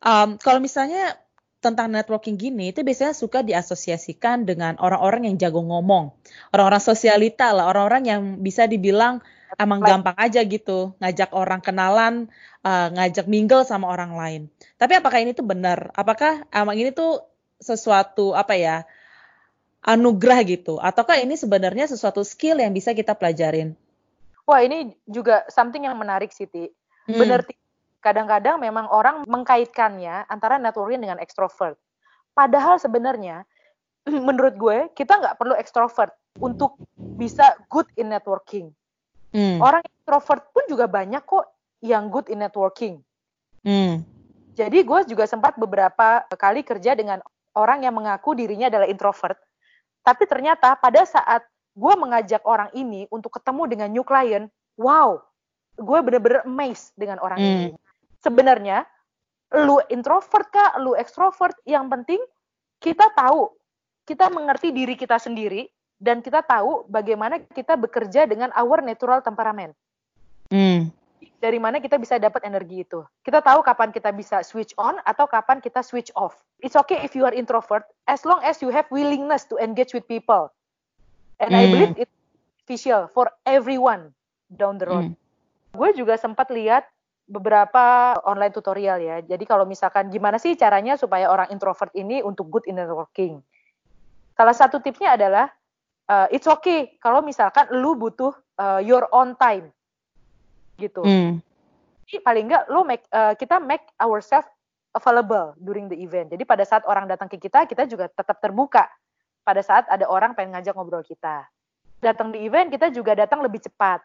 Um, 0.00 0.28
kalau 0.40 0.58
misalnya 0.58 1.14
tentang 1.58 1.90
networking 1.90 2.38
gini, 2.38 2.70
itu 2.70 2.86
biasanya 2.86 3.14
suka 3.14 3.42
diasosiasikan 3.42 4.46
dengan 4.46 4.78
orang-orang 4.78 5.26
yang 5.26 5.36
jago 5.42 5.58
ngomong, 5.66 6.14
orang-orang 6.54 6.82
sosialita 6.82 7.50
lah, 7.50 7.66
orang-orang 7.66 8.02
yang 8.06 8.20
bisa 8.38 8.70
dibilang 8.70 9.18
emang 9.58 9.82
gampang 9.82 10.14
aja 10.14 10.38
gitu, 10.46 10.94
ngajak 11.02 11.34
orang 11.34 11.58
kenalan, 11.58 12.30
uh, 12.62 12.94
ngajak 12.94 13.26
mingle 13.26 13.66
sama 13.66 13.90
orang 13.90 14.14
lain. 14.14 14.42
Tapi 14.78 15.02
apakah 15.02 15.18
ini 15.18 15.34
tuh 15.34 15.46
benar? 15.46 15.90
Apakah 15.98 16.46
emang 16.54 16.78
ini 16.78 16.94
tuh 16.94 17.26
sesuatu 17.58 18.38
apa 18.38 18.54
ya? 18.54 18.86
anugerah 19.78 20.42
gitu, 20.44 20.76
ataukah 20.82 21.22
ini 21.22 21.38
sebenarnya 21.38 21.86
sesuatu 21.86 22.20
skill 22.26 22.58
yang 22.58 22.74
bisa 22.74 22.92
kita 22.92 23.14
pelajarin? 23.14 23.78
Wah 24.44 24.60
ini 24.60 24.92
juga 25.06 25.46
something 25.48 25.86
yang 25.86 25.96
menarik 25.96 26.34
sih, 26.34 26.50
Ti. 26.50 26.68
Hmm. 27.08 27.16
Bener. 27.16 27.40
Kadang-kadang 27.98 28.62
memang 28.62 28.86
orang 28.88 29.26
mengkaitkannya 29.26 30.30
antara 30.30 30.56
networking 30.56 31.02
dengan 31.02 31.18
ekstrovert. 31.18 31.74
Padahal 32.30 32.78
sebenarnya, 32.78 33.42
menurut 34.26 34.54
gue, 34.54 34.78
kita 34.94 35.18
nggak 35.18 35.36
perlu 35.36 35.58
ekstrovert 35.58 36.14
untuk 36.38 36.78
bisa 36.96 37.58
good 37.66 37.90
in 37.98 38.14
networking. 38.14 38.70
Hmm. 39.34 39.58
Orang 39.58 39.82
ekstrovert 39.82 40.46
pun 40.54 40.64
juga 40.70 40.86
banyak 40.86 41.20
kok 41.26 41.50
yang 41.82 42.08
good 42.08 42.30
in 42.30 42.40
networking. 42.40 43.02
Hmm. 43.66 44.06
Jadi 44.54 44.82
gue 44.82 45.00
juga 45.06 45.26
sempat 45.26 45.54
beberapa 45.54 46.26
kali 46.34 46.62
kerja 46.66 46.94
dengan 46.94 47.22
orang 47.54 47.82
yang 47.82 47.94
mengaku 47.94 48.34
dirinya 48.34 48.70
adalah 48.70 48.86
introvert. 48.86 49.38
Tapi 50.02 50.24
ternyata 50.26 50.78
pada 50.78 51.02
saat 51.02 51.42
gue 51.74 51.94
mengajak 51.94 52.42
orang 52.46 52.70
ini 52.74 53.06
untuk 53.10 53.38
ketemu 53.38 53.62
dengan 53.70 53.88
new 53.90 54.02
client, 54.02 54.50
wow, 54.78 55.18
gue 55.78 55.98
bener-bener 56.02 56.42
amazed 56.42 56.90
dengan 56.98 57.22
orang 57.22 57.38
Hmm. 57.38 57.46
ini. 57.46 57.68
Sebenarnya, 58.22 58.82
lu 59.54 59.78
introvert 59.88 60.48
kah, 60.50 60.76
lu 60.82 60.98
ekstrovert, 60.98 61.54
yang 61.64 61.86
penting 61.88 62.18
kita 62.82 63.10
tahu, 63.14 63.54
kita 64.06 64.30
mengerti 64.30 64.74
diri 64.74 64.98
kita 64.98 65.18
sendiri, 65.18 65.70
dan 65.98 66.22
kita 66.22 66.46
tahu 66.46 66.86
bagaimana 66.86 67.42
kita 67.54 67.74
bekerja 67.74 68.26
dengan 68.30 68.54
our 68.54 68.80
natural 68.82 69.22
temperament. 69.22 69.74
Hmm. 70.48 70.88
dari 71.38 71.58
mana 71.62 71.78
kita 71.78 71.98
bisa 72.02 72.18
dapat 72.18 72.42
energi 72.42 72.82
itu. 72.82 73.06
Kita 73.22 73.38
tahu 73.38 73.62
kapan 73.62 73.94
kita 73.94 74.10
bisa 74.10 74.42
switch 74.42 74.74
on 74.74 74.98
atau 75.06 75.30
kapan 75.30 75.62
kita 75.62 75.86
switch 75.86 76.10
off. 76.18 76.34
It's 76.58 76.74
okay 76.74 76.98
if 77.06 77.14
you 77.14 77.22
are 77.22 77.34
introvert 77.34 77.86
as 78.10 78.26
long 78.26 78.42
as 78.42 78.58
you 78.58 78.74
have 78.74 78.90
willingness 78.90 79.46
to 79.50 79.54
engage 79.62 79.94
with 79.94 80.02
people. 80.10 80.50
And 81.38 81.54
mm. 81.54 81.58
I 81.58 81.62
hmm. 81.62 81.70
believe 81.70 81.94
it's 82.06 82.16
official 82.66 83.06
for 83.14 83.30
everyone 83.46 84.10
down 84.50 84.82
the 84.82 84.90
road. 84.90 85.14
Mm. 85.14 85.16
Gue 85.78 85.90
juga 85.94 86.18
sempat 86.18 86.50
lihat 86.50 86.90
beberapa 87.28 88.16
online 88.24 88.50
tutorial 88.56 88.98
ya. 89.04 89.16
Jadi 89.20 89.44
kalau 89.44 89.68
misalkan 89.68 90.08
gimana 90.08 90.40
sih 90.40 90.56
caranya 90.56 90.96
supaya 90.96 91.28
orang 91.28 91.52
introvert 91.52 91.92
ini 91.92 92.24
untuk 92.24 92.48
good 92.48 92.64
in 92.64 92.80
networking. 92.80 93.44
Salah 94.32 94.56
satu 94.56 94.80
tipsnya 94.80 95.14
adalah 95.14 95.52
uh, 96.08 96.26
it's 96.32 96.48
okay 96.48 96.96
kalau 96.98 97.20
misalkan 97.20 97.68
lu 97.76 97.94
butuh 97.94 98.32
uh, 98.56 98.80
your 98.80 99.04
own 99.12 99.36
time 99.36 99.68
gitu. 100.80 101.04
Mm. 101.04 101.44
Jadi 102.08 102.18
paling 102.24 102.44
enggak 102.48 102.64
lo 102.72 102.80
make 102.88 103.04
uh, 103.12 103.36
kita 103.36 103.60
make 103.60 103.84
ourselves 104.00 104.48
available 104.96 105.52
during 105.60 105.92
the 105.92 105.98
event. 106.00 106.32
Jadi 106.32 106.48
pada 106.48 106.64
saat 106.64 106.82
orang 106.88 107.04
datang 107.04 107.28
ke 107.28 107.36
kita, 107.36 107.68
kita 107.68 107.84
juga 107.84 108.08
tetap 108.08 108.40
terbuka. 108.40 108.88
Pada 109.44 109.60
saat 109.60 109.84
ada 109.92 110.08
orang 110.08 110.32
pengen 110.32 110.56
ngajak 110.56 110.72
ngobrol 110.72 111.04
kita. 111.04 111.44
Datang 112.00 112.32
di 112.32 112.40
event 112.48 112.72
kita 112.72 112.88
juga 112.88 113.12
datang 113.12 113.44
lebih 113.44 113.60
cepat. 113.60 114.00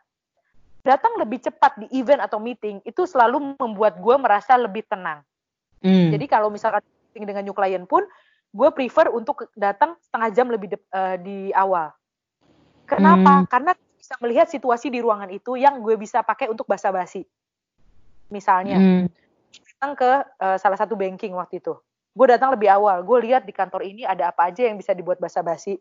Datang 0.84 1.16
lebih 1.16 1.40
cepat 1.40 1.80
di 1.80 1.88
event 1.96 2.20
atau 2.20 2.44
meeting 2.44 2.84
itu 2.84 3.08
selalu 3.08 3.56
membuat 3.56 3.98
gue 4.04 4.16
merasa 4.20 4.60
lebih 4.60 4.84
tenang. 4.84 5.24
Mm. 5.80 6.12
Jadi 6.12 6.26
kalau 6.28 6.52
misalkan 6.52 6.84
meeting 7.12 7.24
dengan 7.24 7.44
new 7.48 7.56
client 7.56 7.88
pun, 7.88 8.04
gue 8.52 8.70
prefer 8.76 9.08
untuk 9.08 9.48
datang 9.56 9.96
setengah 10.04 10.30
jam 10.36 10.48
lebih 10.52 10.76
de, 10.76 10.78
uh, 10.92 11.16
di 11.16 11.56
awal. 11.56 11.96
Kenapa? 12.84 13.44
Mm. 13.44 13.48
Karena 13.48 13.72
bisa 14.04 14.20
melihat 14.20 14.52
situasi 14.52 14.92
di 14.92 15.00
ruangan 15.00 15.32
itu 15.32 15.56
yang 15.56 15.80
gue 15.80 15.96
bisa 15.96 16.20
pakai 16.20 16.52
untuk 16.52 16.68
basa-basi. 16.68 17.24
Misalnya, 18.28 18.76
hmm. 18.76 19.08
datang 19.64 19.96
ke 19.96 20.12
uh, 20.44 20.58
salah 20.60 20.76
satu 20.76 21.00
banking 21.00 21.32
waktu 21.40 21.64
itu. 21.64 21.72
Gue 22.12 22.28
datang 22.28 22.52
lebih 22.52 22.68
awal, 22.68 23.00
gue 23.00 23.18
lihat 23.32 23.48
di 23.48 23.56
kantor 23.56 23.88
ini 23.88 24.04
ada 24.04 24.36
apa 24.36 24.52
aja 24.52 24.68
yang 24.68 24.76
bisa 24.76 24.92
dibuat 24.92 25.24
basa-basi. 25.24 25.80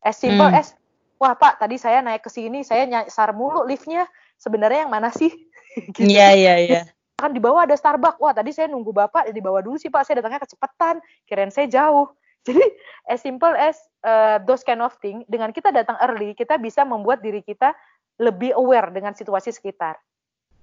As 0.00 0.16
simple 0.16 0.48
hmm. 0.48 0.56
as, 0.56 0.72
wah 1.16 1.34
pak, 1.36 1.60
tadi 1.60 1.76
saya 1.80 2.00
naik 2.04 2.24
ke 2.24 2.30
sini, 2.32 2.62
saya 2.62 2.84
nyasar 2.84 3.32
mulu 3.32 3.64
liftnya, 3.64 4.04
sebenarnya 4.36 4.86
yang 4.86 4.92
mana 4.92 5.12
sih? 5.12 5.32
gitu. 5.96 6.06
Iya, 6.06 6.36
iya, 6.36 6.54
iya. 6.60 6.82
Kan 7.16 7.32
di 7.32 7.40
bawah 7.40 7.64
ada 7.64 7.72
Starbucks, 7.72 8.20
wah 8.20 8.36
tadi 8.36 8.52
saya 8.52 8.68
nunggu 8.68 8.92
bapak 8.92 9.32
di 9.32 9.40
bawah 9.40 9.64
dulu 9.64 9.80
sih 9.80 9.88
pak, 9.88 10.04
saya 10.04 10.20
datangnya 10.20 10.44
kecepatan, 10.44 11.00
kirain 11.24 11.48
saya 11.48 11.68
jauh. 11.68 12.12
Jadi 12.46 12.62
as 13.10 13.24
simple 13.24 13.50
as 13.56 13.80
uh, 14.06 14.38
those 14.44 14.62
kind 14.62 14.84
of 14.84 14.94
thing, 15.00 15.24
dengan 15.26 15.50
kita 15.50 15.72
datang 15.72 15.96
early, 16.04 16.36
kita 16.36 16.60
bisa 16.60 16.84
membuat 16.84 17.24
diri 17.24 17.40
kita 17.42 17.74
lebih 18.20 18.52
aware 18.54 18.92
dengan 18.92 19.16
situasi 19.16 19.50
sekitar. 19.50 19.96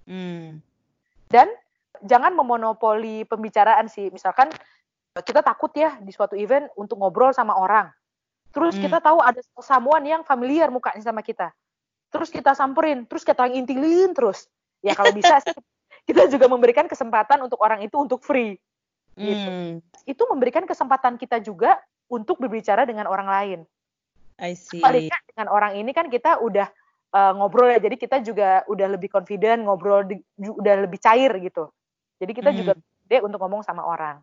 Hmm. 0.08 0.62
Dan 1.28 1.50
jangan 2.06 2.38
memonopoli 2.38 3.26
pembicaraan 3.26 3.90
sih. 3.90 4.14
Misalkan 4.14 4.54
kita 5.22 5.46
takut 5.46 5.70
ya 5.78 5.98
di 6.02 6.10
suatu 6.10 6.34
event 6.34 6.70
untuk 6.78 6.98
ngobrol 6.98 7.34
sama 7.34 7.54
orang. 7.58 7.90
Terus 8.54 8.78
hmm. 8.78 8.84
kita 8.86 8.98
tahu 9.02 9.18
ada 9.20 9.42
someone 9.60 10.06
yang 10.06 10.22
familiar 10.22 10.70
mukanya 10.70 11.02
sama 11.02 11.26
kita. 11.26 11.50
Terus 12.14 12.30
kita 12.30 12.54
samperin, 12.54 13.10
terus 13.10 13.26
kita 13.26 13.50
intilin 13.50 14.14
terus. 14.14 14.46
Ya 14.86 14.94
kalau 14.94 15.10
bisa 15.18 15.42
sih 15.42 15.58
kita 16.06 16.30
juga 16.30 16.46
memberikan 16.46 16.86
kesempatan 16.86 17.42
untuk 17.42 17.58
orang 17.66 17.82
itu 17.82 17.98
untuk 17.98 18.22
free. 18.22 18.62
Gitu. 19.18 19.50
Hmm. 19.50 19.82
Itu 20.06 20.30
memberikan 20.30 20.70
kesempatan 20.70 21.18
kita 21.18 21.42
juga 21.42 21.82
untuk 22.06 22.38
berbicara 22.38 22.86
dengan 22.86 23.10
orang 23.10 23.28
lain. 23.28 23.60
I 24.38 24.54
see. 24.54 24.82
Paling 24.82 25.10
dengan 25.10 25.48
orang 25.50 25.74
ini 25.78 25.90
kan 25.94 26.10
kita 26.10 26.42
udah 26.42 26.70
uh, 27.14 27.32
ngobrol 27.38 27.70
ya, 27.70 27.80
jadi 27.82 27.96
kita 27.98 28.18
juga 28.26 28.66
udah 28.66 28.88
lebih 28.98 29.10
confident, 29.14 29.66
ngobrol 29.66 30.06
di, 30.06 30.18
udah 30.38 30.86
lebih 30.86 30.98
cair 31.02 31.34
gitu. 31.42 31.70
Jadi 32.18 32.32
kita 32.34 32.50
hmm. 32.54 32.58
juga 32.58 32.72
deh 33.10 33.22
untuk 33.22 33.42
ngomong 33.42 33.62
sama 33.62 33.86
orang. 33.86 34.22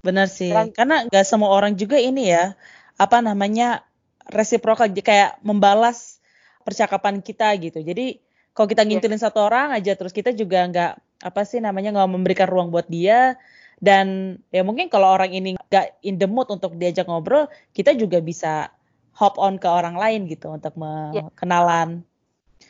Benar 0.00 0.32
sih, 0.32 0.48
Dan, 0.48 0.72
karena 0.72 1.04
nggak 1.04 1.26
semua 1.28 1.52
orang 1.52 1.76
juga 1.76 2.00
ini 2.00 2.32
ya, 2.32 2.56
apa 3.00 3.24
namanya 3.24 3.88
resiprokal, 4.28 4.92
kayak 4.92 5.40
membalas 5.40 6.20
percakapan 6.60 7.24
kita 7.24 7.48
gitu. 7.56 7.80
Jadi 7.80 8.20
kalau 8.52 8.68
kita 8.68 8.84
iya. 8.84 9.00
ngintilin 9.00 9.16
yeah. 9.16 9.24
satu 9.24 9.48
orang 9.48 9.72
aja, 9.72 9.96
terus 9.96 10.12
kita 10.12 10.36
juga 10.36 10.68
nggak 10.68 10.92
apa 11.24 11.40
sih 11.48 11.64
namanya 11.64 11.96
nggak 11.96 12.10
memberikan 12.12 12.48
ruang 12.52 12.68
buat 12.68 12.84
dia, 12.92 13.40
dan 13.80 14.36
ya 14.52 14.60
mungkin 14.60 14.92
kalau 14.92 15.08
orang 15.16 15.32
ini 15.32 15.56
nggak 15.56 16.04
in 16.04 16.20
the 16.20 16.28
mood 16.28 16.46
untuk 16.52 16.76
diajak 16.76 17.08
ngobrol 17.08 17.48
kita 17.72 17.96
juga 17.96 18.20
bisa 18.20 18.68
hop 19.16 19.40
on 19.40 19.56
ke 19.56 19.66
orang 19.66 19.96
lain 19.96 20.28
gitu 20.28 20.52
untuk 20.52 20.76
ya. 21.16 21.24
kenalan 21.34 22.04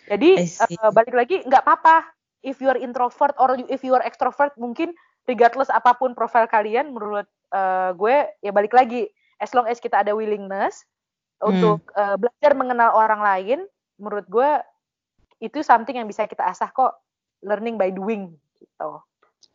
jadi 0.06 0.38
uh, 0.78 0.94
balik 0.94 1.18
lagi 1.18 1.42
nggak 1.42 1.66
apa-apa 1.66 2.14
if 2.46 2.62
you 2.62 2.70
are 2.70 2.78
introvert 2.78 3.34
or 3.42 3.58
if 3.66 3.82
you 3.82 3.92
are 3.92 4.06
extrovert 4.06 4.54
mungkin 4.54 4.94
regardless 5.26 5.68
apa 5.68 5.98
pun 5.98 6.14
profil 6.14 6.46
kalian 6.46 6.94
menurut 6.94 7.26
uh, 7.50 7.90
gue 7.98 8.30
ya 8.40 8.54
balik 8.54 8.72
lagi 8.72 9.10
as 9.40 9.50
long 9.56 9.66
as 9.66 9.80
kita 9.80 10.04
ada 10.04 10.12
willingness 10.12 10.84
hmm. 11.40 11.50
untuk 11.50 11.80
uh, 11.96 12.20
belajar 12.20 12.52
mengenal 12.52 12.94
orang 12.94 13.24
lain 13.24 13.58
menurut 13.96 14.28
gue 14.28 14.50
itu 15.40 15.64
something 15.64 15.96
yang 15.96 16.06
bisa 16.06 16.28
kita 16.28 16.44
asah 16.44 16.68
kok 16.68 17.00
learning 17.40 17.80
by 17.80 17.88
doing 17.88 18.36
gitu. 18.60 19.00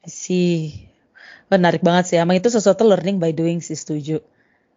sih 0.05 0.89
menarik 1.49 1.81
banget 1.85 2.13
sih. 2.13 2.17
Emang 2.17 2.37
itu 2.37 2.49
sesuatu 2.49 2.85
learning 2.85 3.21
by 3.21 3.31
doing 3.31 3.61
sih 3.61 3.77
setuju. 3.77 4.21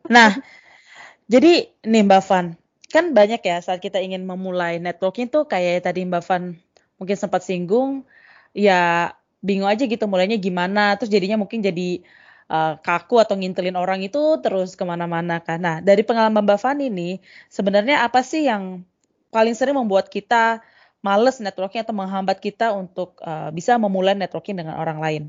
Nah, 0.08 0.36
jadi 1.32 1.72
nih 1.84 2.02
Mbak 2.04 2.22
Van, 2.28 2.46
kan 2.88 3.04
banyak 3.12 3.40
ya 3.44 3.60
saat 3.60 3.80
kita 3.80 4.00
ingin 4.00 4.24
memulai 4.24 4.80
networking 4.80 5.28
tuh 5.28 5.44
kayak 5.48 5.84
tadi 5.84 6.04
Mbak 6.08 6.22
Van 6.24 6.56
mungkin 6.98 7.16
sempat 7.16 7.44
singgung, 7.44 8.04
ya 8.52 9.12
bingung 9.38 9.70
aja 9.70 9.86
gitu 9.86 10.04
mulainya 10.10 10.36
gimana, 10.40 10.98
terus 10.98 11.12
jadinya 11.12 11.38
mungkin 11.38 11.62
jadi 11.62 12.02
uh, 12.48 12.74
kaku 12.80 13.20
atau 13.22 13.36
ngintelin 13.36 13.76
orang 13.76 14.02
itu 14.02 14.20
terus 14.42 14.74
ke 14.74 14.84
mana-mana 14.84 15.40
kan. 15.40 15.60
Nah, 15.60 15.76
dari 15.84 16.02
pengalaman 16.02 16.44
Mbak 16.44 16.58
Van 16.60 16.78
ini, 16.80 17.20
sebenarnya 17.52 18.02
apa 18.02 18.24
sih 18.24 18.48
yang 18.48 18.82
paling 19.28 19.54
sering 19.54 19.76
membuat 19.76 20.08
kita 20.08 20.64
males 21.04 21.38
networking 21.38 21.84
atau 21.84 21.94
menghambat 21.94 22.42
kita 22.42 22.74
untuk 22.74 23.14
uh, 23.22 23.54
bisa 23.54 23.78
memulai 23.78 24.18
networking 24.18 24.58
dengan 24.58 24.80
orang 24.80 24.98
lain? 24.98 25.22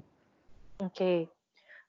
Oke. 0.81 1.29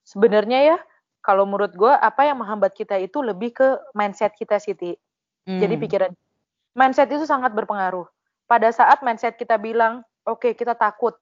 Sebenarnya 0.05 0.75
ya, 0.75 0.79
kalau 1.23 1.47
menurut 1.47 1.73
gue 1.73 1.93
apa 1.93 2.27
yang 2.27 2.43
menghambat 2.43 2.75
kita 2.75 2.99
itu 2.99 3.23
lebih 3.23 3.55
ke 3.55 3.69
mindset 3.95 4.35
kita 4.37 4.59
Siti. 4.59 4.97
Hmm. 5.47 5.61
Jadi 5.63 5.75
pikiran 5.81 6.13
mindset 6.75 7.09
itu 7.09 7.25
sangat 7.25 7.55
berpengaruh. 7.55 8.05
Pada 8.51 8.69
saat 8.75 9.01
mindset 9.07 9.39
kita 9.39 9.57
bilang, 9.57 10.03
oke 10.27 10.43
okay, 10.43 10.53
kita 10.59 10.75
takut 10.75 11.15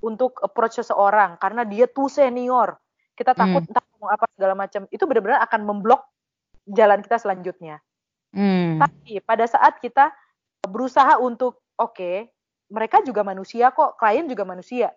untuk 0.00 0.38
approach 0.40 0.80
seseorang 0.80 1.36
karena 1.42 1.66
dia 1.66 1.90
tuh 1.90 2.08
senior. 2.08 2.78
Kita 3.20 3.36
takut 3.36 3.60
hmm. 3.60 3.68
entah 3.68 3.84
ngomong 3.92 4.10
apa 4.16 4.24
segala 4.32 4.54
macam. 4.56 4.88
Itu 4.88 5.04
benar-benar 5.04 5.44
akan 5.44 5.60
memblok 5.68 6.08
jalan 6.64 7.04
kita 7.04 7.20
selanjutnya. 7.20 7.84
Hmm. 8.32 8.80
Tapi 8.80 9.20
pada 9.20 9.44
saat 9.44 9.76
kita 9.84 10.08
berusaha 10.64 11.20
untuk 11.20 11.60
oke, 11.76 11.92
okay, 11.92 12.16
mereka 12.72 13.04
juga 13.04 13.20
manusia 13.20 13.68
kok, 13.68 14.00
klien 14.00 14.24
juga 14.24 14.48
manusia. 14.48 14.96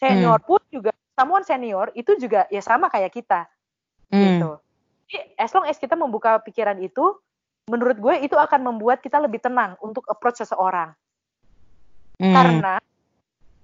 Senior 0.00 0.40
hmm. 0.40 0.48
pun 0.48 0.62
juga 0.72 0.96
someone 1.20 1.44
senior 1.44 1.92
itu 1.92 2.16
juga 2.16 2.48
ya 2.48 2.64
sama 2.64 2.88
kayak 2.88 3.12
kita 3.12 3.44
hmm. 4.08 4.16
gitu 4.24 4.50
jadi 5.04 5.36
as 5.36 5.52
long 5.52 5.68
as 5.68 5.76
kita 5.76 5.92
membuka 5.92 6.40
pikiran 6.40 6.80
itu 6.80 7.20
menurut 7.68 8.00
gue 8.00 8.14
itu 8.24 8.40
akan 8.40 8.72
membuat 8.72 9.04
kita 9.04 9.20
lebih 9.20 9.44
tenang 9.44 9.76
untuk 9.84 10.08
approach 10.08 10.40
seseorang 10.40 10.96
hmm. 12.16 12.32
karena 12.32 12.80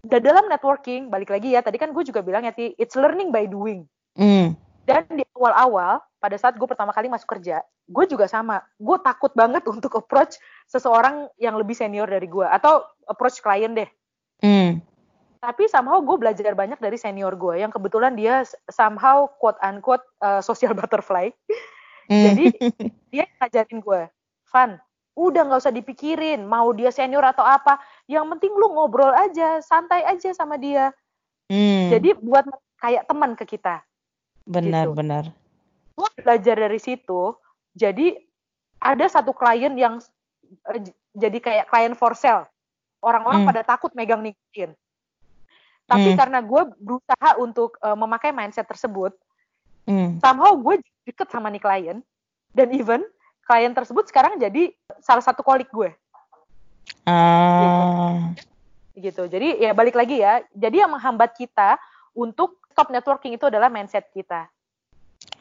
dalam 0.07 0.47
networking 0.47 1.11
balik 1.11 1.35
lagi 1.35 1.55
ya 1.55 1.61
tadi 1.61 1.77
kan 1.77 1.91
gue 1.91 2.05
juga 2.07 2.23
bilang 2.23 2.47
ya 2.47 2.55
ti 2.55 2.73
it's 2.79 2.95
learning 2.95 3.35
by 3.35 3.47
doing. 3.47 3.85
Hmm. 4.17 4.57
dan 4.89 5.05
di 5.13 5.27
awal-awal 5.37 6.01
pada 6.23 6.41
saat 6.41 6.57
gue 6.57 6.65
pertama 6.65 6.95
kali 6.95 7.11
masuk 7.11 7.37
kerja 7.37 7.61
gue 7.87 8.05
juga 8.11 8.27
sama. 8.27 8.63
Gue 8.79 8.99
takut 9.03 9.31
banget 9.35 9.63
untuk 9.75 9.95
approach 9.99 10.39
seseorang 10.67 11.31
yang 11.39 11.55
lebih 11.55 11.75
senior 11.75 12.07
dari 12.11 12.27
gue 12.27 12.47
atau 12.47 12.83
approach 13.07 13.39
klien 13.39 13.73
deh. 13.73 13.89
Hmm. 14.43 14.83
Tapi 15.39 15.71
somehow 15.71 16.03
gue 16.03 16.17
belajar 16.19 16.53
banyak 16.59 16.83
dari 16.83 16.99
senior 16.99 17.39
gue 17.39 17.63
yang 17.63 17.71
kebetulan 17.71 18.19
dia 18.19 18.43
somehow 18.67 19.31
quote 19.39 19.61
unquote 19.63 20.03
uh, 20.23 20.43
social 20.43 20.75
butterfly. 20.79 21.31
Mm. 22.07 22.23
jadi 22.23 22.45
dia 23.13 23.25
ngajarin 23.43 23.83
gue 23.83 24.03
Van 24.55 24.79
udah 25.17 25.49
nggak 25.49 25.63
usah 25.65 25.73
dipikirin 25.73 26.45
mau 26.45 26.69
dia 26.77 26.93
senior 26.93 27.25
atau 27.25 27.43
apa 27.43 27.81
yang 28.05 28.29
penting 28.37 28.53
lu 28.53 28.69
ngobrol 28.77 29.11
aja 29.17 29.65
santai 29.65 30.05
aja 30.05 30.37
sama 30.37 30.61
dia 30.61 30.93
mm. 31.49 31.89
jadi 31.89 32.21
buat 32.21 32.45
kayak 32.77 33.09
teman 33.09 33.33
ke 33.33 33.49
kita 33.49 33.81
benar 34.45 34.93
gitu. 34.93 35.01
benar 35.01 35.25
gue 35.97 36.11
belajar 36.21 36.57
dari 36.61 36.77
situ 36.77 37.33
jadi 37.73 38.21
ada 38.77 39.09
satu 39.09 39.33
klien 39.33 39.73
yang 39.81 39.97
uh, 40.69 40.81
jadi 41.17 41.39
kayak 41.41 41.67
klien 41.73 41.97
for 41.97 42.13
sale 42.13 42.45
orang-orang 43.01 43.49
mm. 43.49 43.49
pada 43.49 43.63
takut 43.65 43.91
megang 43.97 44.21
nikahin 44.21 44.77
tapi 45.87 46.13
hmm. 46.13 46.19
karena 46.19 46.43
gue 46.43 46.63
berusaha 46.83 47.39
untuk 47.39 47.79
uh, 47.79 47.95
memakai 47.95 48.35
mindset 48.35 48.67
tersebut 48.67 49.15
hmm. 49.87 50.19
somehow 50.19 50.51
gue 50.59 50.83
deket 51.07 51.31
sama 51.31 51.47
nih 51.47 51.63
klien 51.63 51.99
dan 52.59 52.69
even 52.75 53.07
klien 53.47 53.73
tersebut 53.73 54.11
sekarang 54.11 54.37
jadi 54.43 54.75
salah 54.99 55.23
satu 55.23 55.47
kolik 55.47 55.71
gue 55.71 55.95
uh. 57.07 58.35
gitu. 58.95 59.01
gitu. 59.01 59.23
Jadi 59.31 59.63
ya 59.63 59.73
balik 59.73 59.97
lagi 59.97 60.21
ya. 60.21 60.43
Jadi 60.55 60.83
yang 60.83 60.93
menghambat 60.93 61.35
kita 61.39 61.79
untuk 62.17 62.59
stop 62.71 62.91
networking 62.93 63.37
itu 63.37 63.47
adalah 63.49 63.71
mindset 63.71 64.09
kita. 64.13 64.49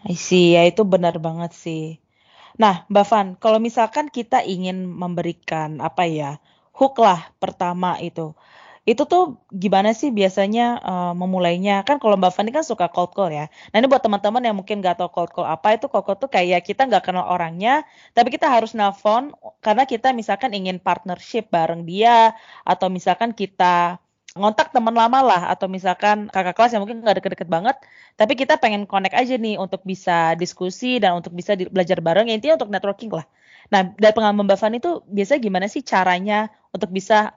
I 0.05 0.15
see, 0.15 0.53
ya 0.55 0.63
itu 0.69 0.85
benar 0.85 1.17
banget 1.17 1.51
sih. 1.51 1.97
Nah, 2.55 2.87
Mbak 2.87 3.05
Van, 3.11 3.27
kalau 3.35 3.59
misalkan 3.59 4.07
kita 4.07 4.39
ingin 4.45 4.87
memberikan 4.87 5.83
apa 5.83 6.07
ya, 6.07 6.39
hook 6.71 7.03
lah 7.03 7.27
pertama 7.41 7.99
itu. 7.99 8.31
Itu 8.85 9.03
tuh 9.09 9.41
gimana 9.49 9.89
sih 9.97 10.09
biasanya 10.13 10.61
uh, 10.85 11.13
memulainya? 11.17 11.81
Kan 11.87 11.97
kalau 11.97 12.15
Mbak 12.21 12.31
Van 12.37 12.45
ini 12.45 12.53
kan 12.53 12.65
suka 12.71 12.85
cold 12.93 13.11
call 13.17 13.33
ya. 13.33 13.45
Nah 13.73 13.77
ini 13.81 13.87
buat 13.89 14.03
teman-teman 14.05 14.41
yang 14.45 14.55
mungkin 14.59 14.77
nggak 14.81 15.01
tahu 15.01 15.09
cold 15.09 15.31
call 15.33 15.47
apa 15.49 15.67
itu 15.73 15.85
cold 15.89 16.05
call 16.05 16.17
tuh 16.21 16.29
kayak 16.29 16.61
kita 16.61 16.85
nggak 16.85 17.03
kenal 17.05 17.25
orangnya, 17.25 17.81
tapi 18.13 18.29
kita 18.29 18.45
harus 18.45 18.77
nelpon 18.77 19.33
karena 19.65 19.83
kita 19.89 20.13
misalkan 20.13 20.53
ingin 20.53 20.77
partnership 20.77 21.49
bareng 21.49 21.81
dia 21.89 22.37
atau 22.61 22.87
misalkan 22.93 23.33
kita 23.33 23.97
ngontak 24.35 24.75
teman 24.75 24.91
lama 24.91 25.19
lah 25.23 25.41
atau 25.47 25.71
misalkan 25.71 26.27
kakak 26.27 26.53
kelas 26.59 26.71
yang 26.75 26.83
mungkin 26.83 26.99
nggak 26.99 27.23
deket-deket 27.23 27.47
banget 27.47 27.75
tapi 28.19 28.35
kita 28.35 28.59
pengen 28.59 28.83
connect 28.83 29.15
aja 29.15 29.39
nih 29.39 29.55
untuk 29.55 29.79
bisa 29.87 30.35
diskusi 30.35 30.99
dan 30.99 31.15
untuk 31.15 31.31
bisa 31.31 31.55
belajar 31.55 32.03
bareng 32.03 32.27
ya 32.27 32.35
intinya 32.35 32.59
untuk 32.59 32.67
networking 32.67 33.15
lah 33.15 33.25
nah 33.71 33.87
dari 33.95 34.11
pengalaman 34.11 34.43
Mbak 34.43 34.59
Fani 34.59 34.77
itu 34.83 34.99
biasanya 35.07 35.39
gimana 35.39 35.65
sih 35.71 35.81
caranya 35.87 36.51
untuk 36.75 36.91
bisa 36.91 37.31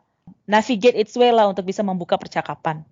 navigate 0.49 0.97
its 0.99 1.15
way 1.17 1.33
lah 1.33 1.49
untuk 1.49 1.65
bisa 1.65 1.81
membuka 1.85 2.17
percakapan 2.17 2.83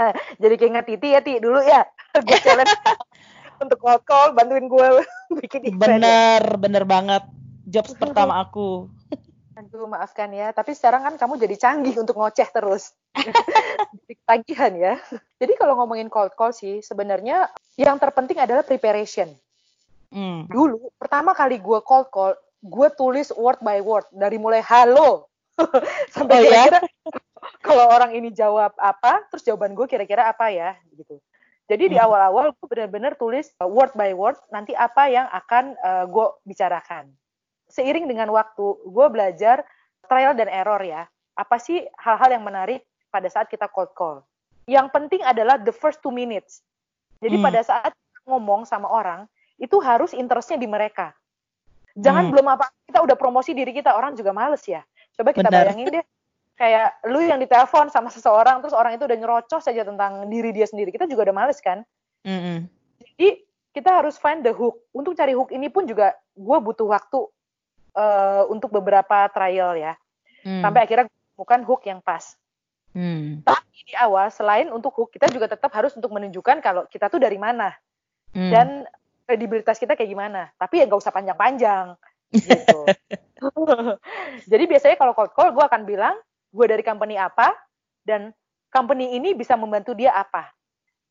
eh, 0.00 0.14
jadi 0.40 0.54
kayak 0.58 0.84
Titi 0.88 1.08
ya 1.14 1.20
Ti 1.20 1.38
dulu 1.38 1.60
ya 1.62 1.86
gue 2.26 2.38
challenge 2.40 2.72
untuk 3.62 3.78
call 3.78 4.00
call 4.02 4.34
bantuin 4.34 4.66
gue 4.66 4.86
bikin 5.42 5.68
event 5.68 5.80
bener 5.80 6.42
ya. 6.42 6.58
bener 6.58 6.84
banget 6.84 7.22
jobs 7.68 7.94
pertama 7.94 8.42
aku 8.42 8.90
Aduh, 9.52 9.84
maafkan 9.84 10.32
ya. 10.32 10.50
Tapi 10.50 10.72
sekarang 10.72 11.04
kan 11.04 11.14
kamu 11.20 11.36
jadi 11.36 11.56
canggih 11.60 11.94
untuk 12.00 12.16
ngoceh 12.16 12.48
terus. 12.48 12.96
Tagihan 14.24 14.72
ya. 14.74 14.94
Jadi 15.36 15.52
kalau 15.60 15.76
ngomongin 15.76 16.08
cold 16.08 16.32
call 16.34 16.56
sih, 16.56 16.80
sebenarnya 16.80 17.52
yang 17.76 18.00
terpenting 18.00 18.40
adalah 18.40 18.64
preparation. 18.64 19.28
Mm. 20.12 20.48
Dulu, 20.48 20.92
pertama 20.96 21.36
kali 21.36 21.60
gue 21.60 21.80
cold 21.84 22.08
call, 22.08 22.32
gue 22.64 22.88
tulis 22.96 23.28
word 23.36 23.60
by 23.60 23.80
word. 23.84 24.08
Dari 24.08 24.40
mulai 24.40 24.64
halo. 24.64 25.28
sampai 26.14 26.36
oh, 26.38 26.42
kira-kira 26.48 26.80
ya? 26.80 26.90
kalau 27.60 27.84
orang 27.90 28.12
ini 28.16 28.32
jawab 28.32 28.72
apa, 28.80 29.26
terus 29.28 29.44
jawaban 29.44 29.76
gue 29.76 29.86
kira-kira 29.86 30.28
apa 30.30 30.48
ya, 30.48 30.76
gitu. 30.96 31.20
Jadi 31.70 31.94
di 31.94 31.96
hmm. 31.96 32.04
awal-awal 32.04 32.52
gue 32.52 32.66
benar-benar 32.68 33.16
tulis 33.16 33.48
word 33.62 33.94
by 33.94 34.12
word 34.12 34.36
nanti 34.50 34.76
apa 34.76 35.08
yang 35.08 35.26
akan 35.30 35.72
uh, 35.80 36.04
gue 36.10 36.26
bicarakan 36.44 37.08
seiring 37.72 38.04
dengan 38.04 38.28
waktu 38.28 38.76
gue 38.84 39.06
belajar 39.08 39.64
trial 40.04 40.36
dan 40.36 40.52
error 40.52 40.84
ya. 40.84 41.08
Apa 41.32 41.56
sih 41.56 41.80
hal-hal 41.96 42.36
yang 42.36 42.44
menarik 42.44 42.84
pada 43.08 43.24
saat 43.32 43.48
kita 43.48 43.72
cold 43.72 43.96
call? 43.96 44.20
Yang 44.68 44.92
penting 44.92 45.24
adalah 45.24 45.56
the 45.56 45.72
first 45.72 46.04
two 46.04 46.12
minutes. 46.12 46.60
Jadi 47.24 47.40
hmm. 47.40 47.46
pada 47.48 47.64
saat 47.64 47.92
ngomong 48.28 48.68
sama 48.68 48.92
orang, 48.92 49.24
itu 49.56 49.80
harus 49.80 50.12
interestnya 50.12 50.60
di 50.60 50.68
mereka. 50.68 51.16
Jangan 51.96 52.28
hmm. 52.28 52.32
belum 52.36 52.46
apa 52.52 52.68
kita 52.84 53.00
udah 53.00 53.16
promosi 53.16 53.56
diri 53.56 53.72
kita, 53.72 53.96
orang 53.96 54.12
juga 54.12 54.36
males 54.36 54.62
ya. 54.68 54.84
Coba 55.16 55.30
kita 55.36 55.48
Benar. 55.52 55.72
bayangin 55.72 55.86
deh, 56.00 56.04
kayak 56.56 56.88
lu 57.08 57.20
yang 57.20 57.40
ditelepon 57.40 57.92
sama 57.92 58.08
seseorang, 58.08 58.64
terus 58.64 58.76
orang 58.76 58.96
itu 58.96 59.04
udah 59.04 59.18
nyerocos 59.18 59.62
saja 59.64 59.84
tentang 59.84 60.28
diri 60.32 60.52
dia 60.52 60.64
sendiri, 60.64 60.92
kita 60.92 61.04
juga 61.08 61.28
udah 61.30 61.36
males 61.36 61.60
kan. 61.60 61.84
Mm 62.22 62.40
-hmm. 62.40 62.58
Jadi 63.02 63.28
kita 63.72 63.90
harus 63.90 64.20
find 64.20 64.44
the 64.44 64.52
hook. 64.52 64.78
Untuk 64.92 65.16
cari 65.16 65.32
hook 65.32 65.50
ini 65.50 65.72
pun 65.72 65.88
juga 65.88 66.12
gue 66.36 66.58
butuh 66.60 66.86
waktu 66.86 67.18
uh, 67.96 68.44
untuk 68.52 68.68
beberapa 68.72 69.26
trial 69.32 69.76
ya. 69.76 69.96
Hmm. 70.44 70.60
Sampai 70.60 70.84
akhirnya 70.84 71.08
bukan 71.34 71.64
hook 71.64 71.88
yang 71.88 72.04
pas. 72.04 72.36
Hmm. 72.92 73.40
Tapi 73.40 73.78
di 73.88 73.94
awal 73.96 74.28
selain 74.28 74.68
untuk 74.68 74.92
hook 74.92 75.16
kita 75.16 75.32
juga 75.32 75.48
tetap 75.48 75.72
harus 75.72 75.96
untuk 75.96 76.12
menunjukkan 76.12 76.60
kalau 76.60 76.84
kita 76.92 77.08
tuh 77.08 77.16
dari 77.16 77.40
mana 77.40 77.72
hmm. 78.36 78.52
dan 78.52 78.68
kredibilitas 79.24 79.80
kita 79.80 79.96
kayak 79.96 80.12
gimana. 80.12 80.52
Tapi 80.60 80.84
ya 80.84 80.84
nggak 80.84 81.00
usah 81.00 81.14
panjang-panjang 81.14 81.96
gitu. 82.32 82.80
Jadi 84.50 84.64
biasanya 84.66 84.96
kalau 84.96 85.12
cold 85.12 85.32
call 85.36 85.50
gue 85.52 85.64
akan 85.64 85.82
bilang 85.84 86.14
gue 86.52 86.66
dari 86.68 86.84
company 86.84 87.16
apa 87.16 87.52
dan 88.04 88.32
company 88.72 89.16
ini 89.16 89.36
bisa 89.36 89.54
membantu 89.54 89.92
dia 89.92 90.16
apa. 90.16 90.48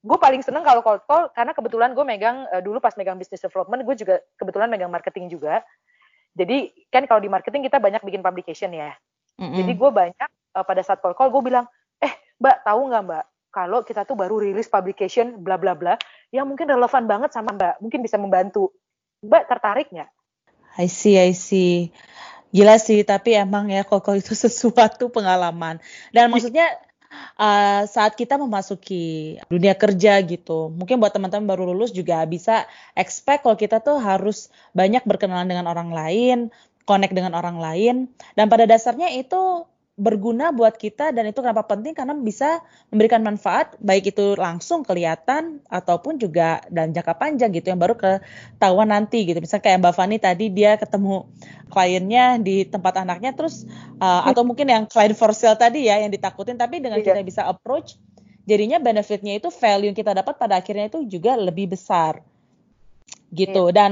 Gue 0.01 0.17
paling 0.17 0.41
seneng 0.41 0.65
kalau 0.65 0.81
cold 0.81 1.03
call 1.05 1.29
karena 1.33 1.53
kebetulan 1.53 1.93
gue 1.93 2.05
megang 2.05 2.49
uh, 2.49 2.61
dulu 2.61 2.81
pas 2.81 2.95
megang 2.97 3.17
business 3.21 3.45
development 3.45 3.85
gue 3.85 3.95
juga 3.95 4.15
kebetulan 4.37 4.67
megang 4.69 4.89
marketing 4.89 5.29
juga. 5.29 5.61
Jadi 6.33 6.71
kan 6.89 7.05
kalau 7.05 7.21
di 7.21 7.29
marketing 7.29 7.67
kita 7.67 7.77
banyak 7.77 8.01
bikin 8.01 8.23
publication 8.23 8.71
ya. 8.73 8.95
Mm-hmm. 9.37 9.57
Jadi 9.61 9.71
gue 9.77 9.89
banyak 9.91 10.29
uh, 10.57 10.65
pada 10.65 10.81
saat 10.81 11.03
call 11.03 11.13
call 11.13 11.29
gue 11.29 11.43
bilang, 11.43 11.69
eh 12.01 12.13
mbak 12.41 12.65
tahu 12.65 12.89
nggak 12.89 13.03
mbak 13.05 13.25
kalau 13.51 13.83
kita 13.83 14.07
tuh 14.07 14.15
baru 14.15 14.39
rilis 14.39 14.71
publication 14.71 15.43
bla 15.43 15.59
bla 15.59 15.75
bla 15.75 15.99
yang 16.31 16.47
mungkin 16.47 16.71
relevan 16.71 17.03
banget 17.05 17.35
sama 17.35 17.51
mbak, 17.51 17.83
mungkin 17.83 17.99
bisa 17.99 18.15
membantu. 18.15 18.71
Mbak 19.21 19.43
tertarik 19.51 19.87
nggak? 19.91 20.09
I 20.79 20.87
see, 20.87 21.19
I 21.19 21.35
see. 21.35 21.91
Gila 22.51 22.75
sih, 22.79 23.03
tapi 23.07 23.35
emang 23.35 23.71
ya 23.71 23.87
call 23.87 24.19
itu 24.23 24.35
sesuatu 24.35 25.07
pengalaman. 25.07 25.79
Dan 26.11 26.31
maksudnya 26.31 26.67
uh, 27.39 27.87
saat 27.87 28.15
kita 28.19 28.35
memasuki 28.35 29.35
dunia 29.47 29.75
kerja 29.75 30.19
gitu. 30.23 30.71
Mungkin 30.71 30.99
buat 30.99 31.15
teman-teman 31.15 31.47
baru 31.47 31.71
lulus 31.71 31.95
juga 31.95 32.23
bisa 32.27 32.67
expect 32.95 33.47
kalau 33.47 33.55
kita 33.55 33.79
tuh 33.79 33.99
harus 33.99 34.51
banyak 34.75 35.03
berkenalan 35.07 35.47
dengan 35.47 35.67
orang 35.71 35.91
lain, 35.91 36.37
connect 36.85 37.13
dengan 37.15 37.37
orang 37.37 37.57
lain 37.61 37.95
dan 38.35 38.51
pada 38.51 38.65
dasarnya 38.65 39.13
itu 39.13 39.65
berguna 39.99 40.55
buat 40.55 40.79
kita 40.79 41.11
dan 41.11 41.27
itu 41.27 41.43
kenapa 41.43 41.67
penting 41.67 41.91
karena 41.91 42.15
bisa 42.15 42.63
memberikan 42.89 43.19
manfaat 43.21 43.75
baik 43.83 44.15
itu 44.15 44.39
langsung 44.39 44.87
kelihatan 44.87 45.59
ataupun 45.67 46.15
juga 46.15 46.63
dan 46.71 46.95
jangka 46.95 47.19
panjang 47.19 47.51
gitu 47.51 47.75
yang 47.75 47.77
baru 47.77 47.99
ketahuan 47.99 48.89
nanti 48.89 49.27
gitu 49.27 49.43
misalnya 49.43 49.67
kayak 49.67 49.77
Mbak 49.83 49.93
Fani 49.93 50.17
tadi 50.17 50.45
dia 50.47 50.79
ketemu 50.79 51.27
kliennya 51.67 52.39
di 52.39 52.63
tempat 52.63 53.03
anaknya 53.03 53.35
terus 53.35 53.67
uh, 53.99 54.23
atau 54.25 54.47
mungkin 54.47 54.71
yang 54.71 54.83
klien 54.87 55.11
for 55.11 55.35
sale 55.35 55.59
tadi 55.59 55.91
ya 55.91 55.99
yang 55.99 56.09
ditakutin 56.09 56.55
tapi 56.55 56.79
dengan 56.79 57.03
iya. 57.03 57.11
kita 57.11 57.21
bisa 57.27 57.43
approach 57.43 57.99
jadinya 58.47 58.79
benefitnya 58.79 59.37
itu 59.37 59.51
value 59.51 59.91
yang 59.91 59.97
kita 59.97 60.15
dapat 60.15 60.39
pada 60.39 60.63
akhirnya 60.63 60.87
itu 60.87 61.03
juga 61.03 61.35
lebih 61.35 61.75
besar 61.75 62.23
gitu 63.35 63.69
iya. 63.69 63.75
dan 63.75 63.91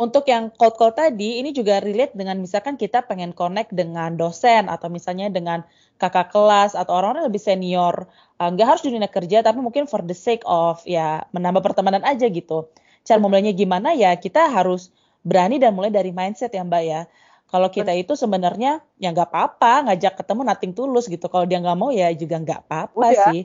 untuk 0.00 0.24
yang 0.32 0.48
cold 0.56 0.80
call 0.80 0.96
tadi 0.96 1.44
ini 1.44 1.52
juga 1.52 1.76
relate 1.76 2.16
dengan 2.16 2.40
misalkan 2.40 2.80
kita 2.80 3.04
pengen 3.04 3.36
connect 3.36 3.68
dengan 3.76 4.16
dosen 4.16 4.72
atau 4.72 4.88
misalnya 4.88 5.28
dengan 5.28 5.60
kakak 6.00 6.32
kelas 6.32 6.72
atau 6.72 6.96
orang-orang 6.96 7.28
lebih 7.28 7.44
senior. 7.44 8.08
Uh, 8.40 8.48
nggak 8.48 8.64
uh, 8.64 8.70
harus 8.72 8.80
dunia 8.80 9.04
kerja 9.12 9.44
tapi 9.44 9.60
mungkin 9.60 9.84
for 9.84 10.00
the 10.00 10.16
sake 10.16 10.40
of 10.48 10.80
ya 10.88 11.28
menambah 11.36 11.60
pertemanan 11.60 12.00
aja 12.08 12.32
gitu. 12.32 12.72
Cara 13.04 13.20
memulainya 13.20 13.52
gimana 13.52 13.92
ya 13.92 14.16
kita 14.16 14.48
harus 14.48 14.88
berani 15.20 15.60
dan 15.60 15.76
mulai 15.76 15.92
dari 15.92 16.16
mindset 16.16 16.56
ya 16.56 16.64
mbak 16.64 16.82
ya. 16.88 17.04
Kalau 17.52 17.68
kita 17.68 17.92
itu 17.92 18.16
sebenarnya 18.16 18.80
ya 18.96 19.12
nggak 19.12 19.28
apa-apa 19.28 19.92
ngajak 19.92 20.16
ketemu 20.16 20.40
nating 20.48 20.72
tulus 20.72 21.12
gitu. 21.12 21.28
Kalau 21.28 21.44
dia 21.44 21.60
nggak 21.60 21.76
mau 21.76 21.92
ya 21.92 22.08
juga 22.16 22.40
nggak 22.40 22.60
apa-apa 22.64 23.06
sih. 23.28 23.44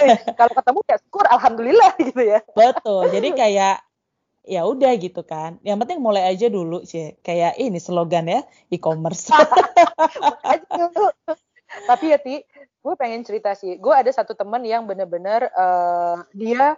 Eh, 0.00 0.16
kalau 0.32 0.56
ketemu 0.56 0.80
ya 0.88 0.96
syukur 0.96 1.28
alhamdulillah 1.28 1.92
gitu 2.08 2.22
ya. 2.24 2.40
Betul. 2.56 3.12
Jadi 3.12 3.36
kayak 3.36 3.89
ya 4.44 4.64
udah 4.64 4.92
gitu 4.96 5.20
kan. 5.24 5.60
Yang 5.60 5.86
penting 5.86 5.98
mulai 6.00 6.32
aja 6.32 6.48
dulu 6.48 6.84
sih. 6.84 7.16
Kayak 7.20 7.60
ini 7.60 7.80
slogan 7.80 8.28
ya 8.28 8.40
e-commerce. 8.72 9.28
Tapi 11.88 12.04
ya 12.10 12.18
Ti, 12.18 12.42
gue 12.82 12.94
pengen 12.98 13.22
cerita 13.22 13.54
sih. 13.54 13.78
Gue 13.78 13.94
ada 13.94 14.10
satu 14.10 14.34
temen 14.34 14.64
yang 14.66 14.88
bener-bener 14.88 15.52
uh, 15.54 16.24
dia 16.34 16.74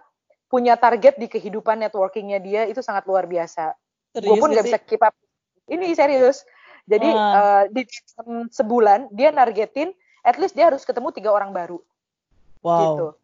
punya 0.53 0.77
target 0.77 1.17
di 1.17 1.33
kehidupan 1.33 1.81
networkingnya 1.81 2.39
dia 2.45 2.63
itu 2.69 2.85
sangat 2.85 3.09
luar 3.09 3.25
biasa. 3.25 3.73
Gue 4.21 4.37
pun 4.37 4.53
gak 4.53 4.69
bisa 4.69 4.81
keep 4.83 5.01
up. 5.01 5.17
Ini 5.71 5.97
serius. 5.97 6.45
Jadi 6.85 7.09
uh. 7.09 7.17
Uh, 7.17 7.63
di 7.73 7.89
sebulan 8.53 9.09
dia 9.15 9.33
nargetin 9.33 9.95
at 10.27 10.37
least 10.37 10.53
dia 10.53 10.69
harus 10.69 10.85
ketemu 10.85 11.09
tiga 11.15 11.33
orang 11.33 11.57
baru. 11.57 11.81
Wow. 12.61 12.83
Gitu 12.83 13.22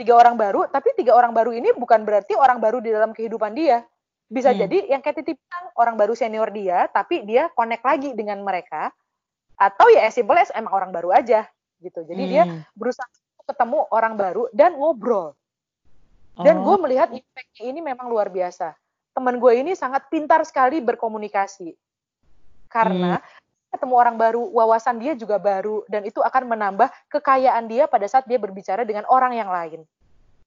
tiga 0.00 0.16
orang 0.16 0.40
baru, 0.40 0.64
tapi 0.72 0.96
tiga 0.96 1.12
orang 1.12 1.36
baru 1.36 1.52
ini 1.52 1.76
bukan 1.76 2.08
berarti 2.08 2.32
orang 2.32 2.56
baru 2.56 2.80
di 2.80 2.88
dalam 2.88 3.12
kehidupan 3.12 3.52
dia. 3.52 3.84
Bisa 4.32 4.56
hmm. 4.56 4.58
jadi 4.64 4.78
yang 4.96 5.00
kayak 5.04 5.20
titip 5.20 5.36
orang 5.76 6.00
baru 6.00 6.16
senior 6.16 6.48
dia, 6.48 6.88
tapi 6.88 7.28
dia 7.28 7.52
connect 7.52 7.84
lagi 7.84 8.16
dengan 8.16 8.40
mereka. 8.40 8.88
Atau 9.60 9.92
ya 9.92 10.08
as 10.08 10.16
simple 10.16 10.40
as 10.40 10.48
emang 10.56 10.72
orang 10.72 10.88
baru 10.88 11.12
aja 11.12 11.44
gitu. 11.84 12.00
Jadi 12.08 12.22
hmm. 12.24 12.32
dia 12.32 12.42
berusaha 12.72 13.04
ketemu 13.44 13.84
orang 13.92 14.16
baru 14.16 14.48
dan 14.56 14.72
ngobrol. 14.72 15.36
Dan 16.40 16.64
oh. 16.64 16.72
gue 16.72 16.76
melihat 16.88 17.12
impact 17.12 17.52
ini 17.60 17.84
memang 17.84 18.08
luar 18.08 18.32
biasa. 18.32 18.72
Teman 19.12 19.36
gue 19.36 19.52
ini 19.52 19.76
sangat 19.76 20.08
pintar 20.08 20.40
sekali 20.48 20.80
berkomunikasi. 20.80 21.76
Karena 22.72 23.20
hmm 23.20 23.39
ketemu 23.70 23.94
orang 23.94 24.16
baru, 24.18 24.42
wawasan 24.50 24.98
dia 24.98 25.14
juga 25.14 25.38
baru, 25.38 25.86
dan 25.86 26.02
itu 26.02 26.18
akan 26.18 26.50
menambah 26.50 26.90
kekayaan 27.08 27.70
dia 27.70 27.86
pada 27.86 28.06
saat 28.10 28.26
dia 28.26 28.36
berbicara 28.36 28.82
dengan 28.82 29.06
orang 29.06 29.38
yang 29.38 29.50
lain. 29.50 29.86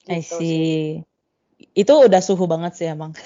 Gitu 0.04 0.12
I 0.12 0.20
see. 0.20 1.02
Itu 1.72 2.04
udah 2.04 2.20
suhu 2.20 2.44
banget 2.44 2.76
sih 2.76 2.88
emang. 2.92 3.16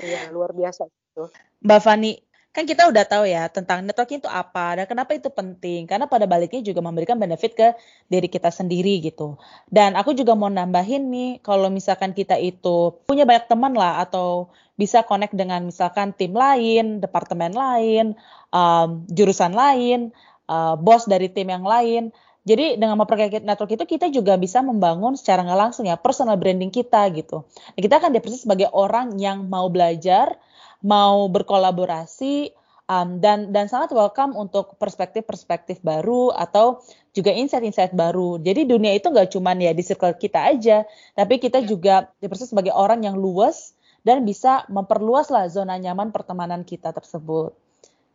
Iya, 0.00 0.32
luar 0.32 0.56
biasa 0.56 0.88
itu. 0.88 1.28
Mbak 1.60 1.80
Fani, 1.84 2.16
kan 2.50 2.64
kita 2.66 2.90
udah 2.90 3.04
tahu 3.06 3.28
ya 3.28 3.46
tentang 3.52 3.86
networking 3.86 4.18
itu 4.18 4.30
apa 4.32 4.80
dan 4.80 4.86
kenapa 4.88 5.12
itu 5.12 5.28
penting. 5.28 5.84
Karena 5.84 6.08
pada 6.08 6.24
baliknya 6.24 6.64
juga 6.64 6.80
memberikan 6.80 7.20
benefit 7.20 7.52
ke 7.52 7.76
diri 8.08 8.26
kita 8.26 8.48
sendiri 8.48 8.98
gitu. 9.04 9.36
Dan 9.68 9.94
aku 9.94 10.16
juga 10.16 10.32
mau 10.32 10.48
nambahin 10.48 11.12
nih, 11.12 11.30
kalau 11.44 11.68
misalkan 11.68 12.16
kita 12.16 12.40
itu 12.40 12.96
punya 13.04 13.28
banyak 13.28 13.44
teman 13.44 13.76
lah 13.76 14.00
atau 14.00 14.48
bisa 14.80 15.04
connect 15.04 15.36
dengan 15.36 15.68
misalkan 15.68 16.16
tim 16.16 16.32
lain, 16.32 17.04
departemen 17.04 17.52
lain, 17.52 18.16
um, 18.48 19.04
jurusan 19.12 19.52
lain, 19.52 20.16
uh, 20.48 20.80
bos 20.80 21.04
dari 21.04 21.28
tim 21.28 21.52
yang 21.52 21.68
lain. 21.68 22.08
Jadi 22.48 22.80
dengan 22.80 22.96
memperkaya 22.96 23.44
network 23.44 23.76
itu 23.76 23.84
kita 23.84 24.08
juga 24.08 24.40
bisa 24.40 24.64
membangun 24.64 25.12
secara 25.12 25.44
nggak 25.44 25.60
langsung 25.60 25.84
ya 25.84 26.00
personal 26.00 26.40
branding 26.40 26.72
kita 26.72 27.04
gitu. 27.12 27.44
Nah, 27.44 27.80
kita 27.84 28.00
akan 28.00 28.16
dipercaya 28.16 28.40
sebagai 28.40 28.68
orang 28.72 29.20
yang 29.20 29.44
mau 29.52 29.68
belajar, 29.68 30.40
mau 30.80 31.28
berkolaborasi 31.28 32.56
um, 32.90 33.22
dan 33.22 33.54
dan 33.54 33.70
sangat 33.70 33.94
welcome 33.94 34.34
untuk 34.34 34.74
perspektif-perspektif 34.80 35.84
baru 35.84 36.34
atau 36.34 36.82
juga 37.14 37.30
insight-insight 37.30 37.94
baru. 37.94 38.40
Jadi 38.42 38.66
dunia 38.66 38.96
itu 38.96 39.12
nggak 39.12 39.30
cuma 39.36 39.54
ya 39.54 39.76
di 39.76 39.84
circle 39.84 40.16
kita 40.18 40.50
aja, 40.50 40.88
tapi 41.14 41.38
kita 41.38 41.62
ya. 41.62 41.66
juga 41.68 41.94
dipercaya 42.18 42.50
sebagai 42.50 42.74
orang 42.74 43.06
yang 43.06 43.14
luas 43.14 43.76
dan 44.06 44.24
bisa 44.24 44.64
memperluas 44.72 45.28
lah 45.28 45.46
zona 45.50 45.76
nyaman 45.76 46.12
pertemanan 46.14 46.64
kita 46.64 46.92
tersebut. 46.92 47.52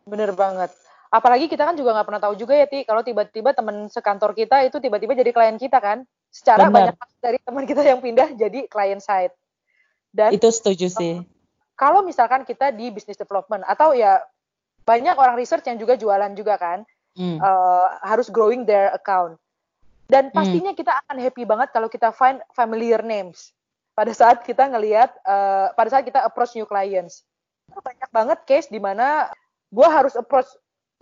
Bener 0.05 0.33
banget. 0.33 0.73
Apalagi 1.13 1.47
kita 1.47 1.63
kan 1.63 1.77
juga 1.77 1.95
nggak 1.95 2.07
pernah 2.09 2.21
tahu 2.21 2.35
juga 2.35 2.57
ya 2.57 2.67
Ti, 2.67 2.83
kalau 2.83 3.05
tiba-tiba 3.05 3.55
teman 3.55 3.87
sekantor 3.87 4.35
kita 4.35 4.65
itu 4.67 4.77
tiba-tiba 4.81 5.15
jadi 5.15 5.31
klien 5.31 5.57
kita 5.57 5.77
kan. 5.79 6.03
Secara 6.33 6.67
Bener. 6.67 6.91
banyak 6.91 6.95
dari 7.23 7.39
teman 7.39 7.63
kita 7.63 7.81
yang 7.85 8.03
pindah 8.03 8.35
jadi 8.35 8.67
klien 8.67 8.99
side. 8.99 9.31
Dan 10.11 10.35
itu 10.35 10.49
setuju 10.51 10.91
sih 10.91 11.23
kalau 11.75 12.01
misalkan 12.01 12.47
kita 12.47 12.71
di 12.71 12.89
business 12.89 13.19
development 13.19 13.67
atau 13.67 13.91
ya 13.91 14.23
banyak 14.87 15.13
orang 15.15 15.35
research 15.35 15.67
yang 15.67 15.77
juga 15.77 15.99
jualan 15.99 16.31
juga 16.33 16.55
kan 16.55 16.87
hmm. 17.19 17.37
uh, 17.39 17.87
harus 18.01 18.31
growing 18.31 18.63
their 18.63 18.95
account 18.95 19.35
dan 20.07 20.31
hmm. 20.31 20.35
pastinya 20.35 20.71
hmm. 20.71 20.79
kita 20.79 20.91
akan 21.05 21.17
happy 21.19 21.43
banget 21.43 21.69
kalau 21.75 21.91
kita 21.91 22.09
find 22.15 22.39
familiar 22.55 23.03
names 23.03 23.51
pada 23.95 24.11
saat 24.11 24.43
kita 24.43 24.67
ngelihat 24.67 25.09
uh, 25.23 25.71
pada 25.73 25.89
saat 25.89 26.03
kita 26.03 26.21
approach 26.21 26.53
new 26.53 26.67
clients 26.67 27.23
banyak 27.71 28.09
banget 28.13 28.39
case 28.45 28.67
di 28.69 28.77
mana 28.77 29.31
gue 29.73 29.87
harus 29.87 30.13
approach 30.13 30.47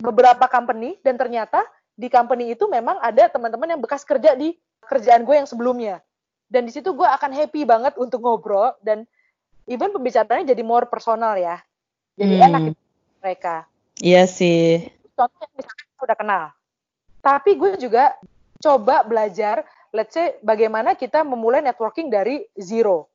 beberapa 0.00 0.48
company 0.48 0.96
dan 1.04 1.20
ternyata 1.20 1.60
di 1.94 2.08
company 2.08 2.54
itu 2.54 2.66
memang 2.66 2.98
ada 3.04 3.28
teman-teman 3.28 3.76
yang 3.76 3.82
bekas 3.82 4.02
kerja 4.02 4.34
di 4.34 4.56
kerjaan 4.86 5.26
gue 5.26 5.34
yang 5.36 5.46
sebelumnya 5.46 6.00
dan 6.54 6.68
di 6.68 6.72
situ 6.72 6.94
gue 6.94 7.06
akan 7.06 7.34
happy 7.34 7.66
banget 7.66 7.98
untuk 7.98 8.22
ngobrol 8.22 8.74
dan 8.84 9.08
even 9.66 9.92
pembicaraannya 9.92 10.48
jadi 10.48 10.62
more 10.64 10.86
personal 10.88 11.34
ya. 11.34 11.60
Jadi 12.14 12.34
hmm. 12.38 12.46
enak 12.46 12.62
mereka. 13.18 13.66
Iya 13.98 14.28
sih. 14.28 14.86
Contohnya 15.16 15.48
misalnya 15.56 15.84
udah 15.98 16.18
kenal. 16.18 16.44
Tapi 17.24 17.50
gue 17.56 17.70
juga 17.80 18.14
coba 18.60 19.02
belajar, 19.02 19.64
let's 19.94 20.12
say 20.12 20.34
bagaimana 20.42 20.98
kita 20.98 21.22
memulai 21.22 21.62
networking 21.62 22.10
dari 22.10 22.42
zero. 22.58 23.08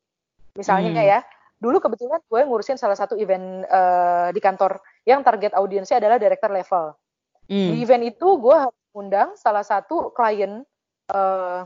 Misalnya 0.55 0.95
hmm. 0.95 1.11
ya, 1.11 1.19
dulu 1.59 1.83
kebetulan 1.83 2.23
gue 2.23 2.41
ngurusin 2.47 2.79
salah 2.79 2.95
satu 2.95 3.19
event 3.19 3.67
uh, 3.67 4.31
di 4.31 4.39
kantor 4.39 4.79
yang 5.03 5.21
target 5.21 5.51
audiensnya 5.53 5.99
adalah 5.99 6.15
director 6.15 6.47
level. 6.47 6.95
Hmm. 7.51 7.69
Di 7.75 7.83
event 7.83 8.03
itu 8.07 8.27
gue 8.39 8.57
undang 8.95 9.35
salah 9.35 9.61
satu 9.61 10.15
klien, 10.15 10.63
uh, 11.11 11.61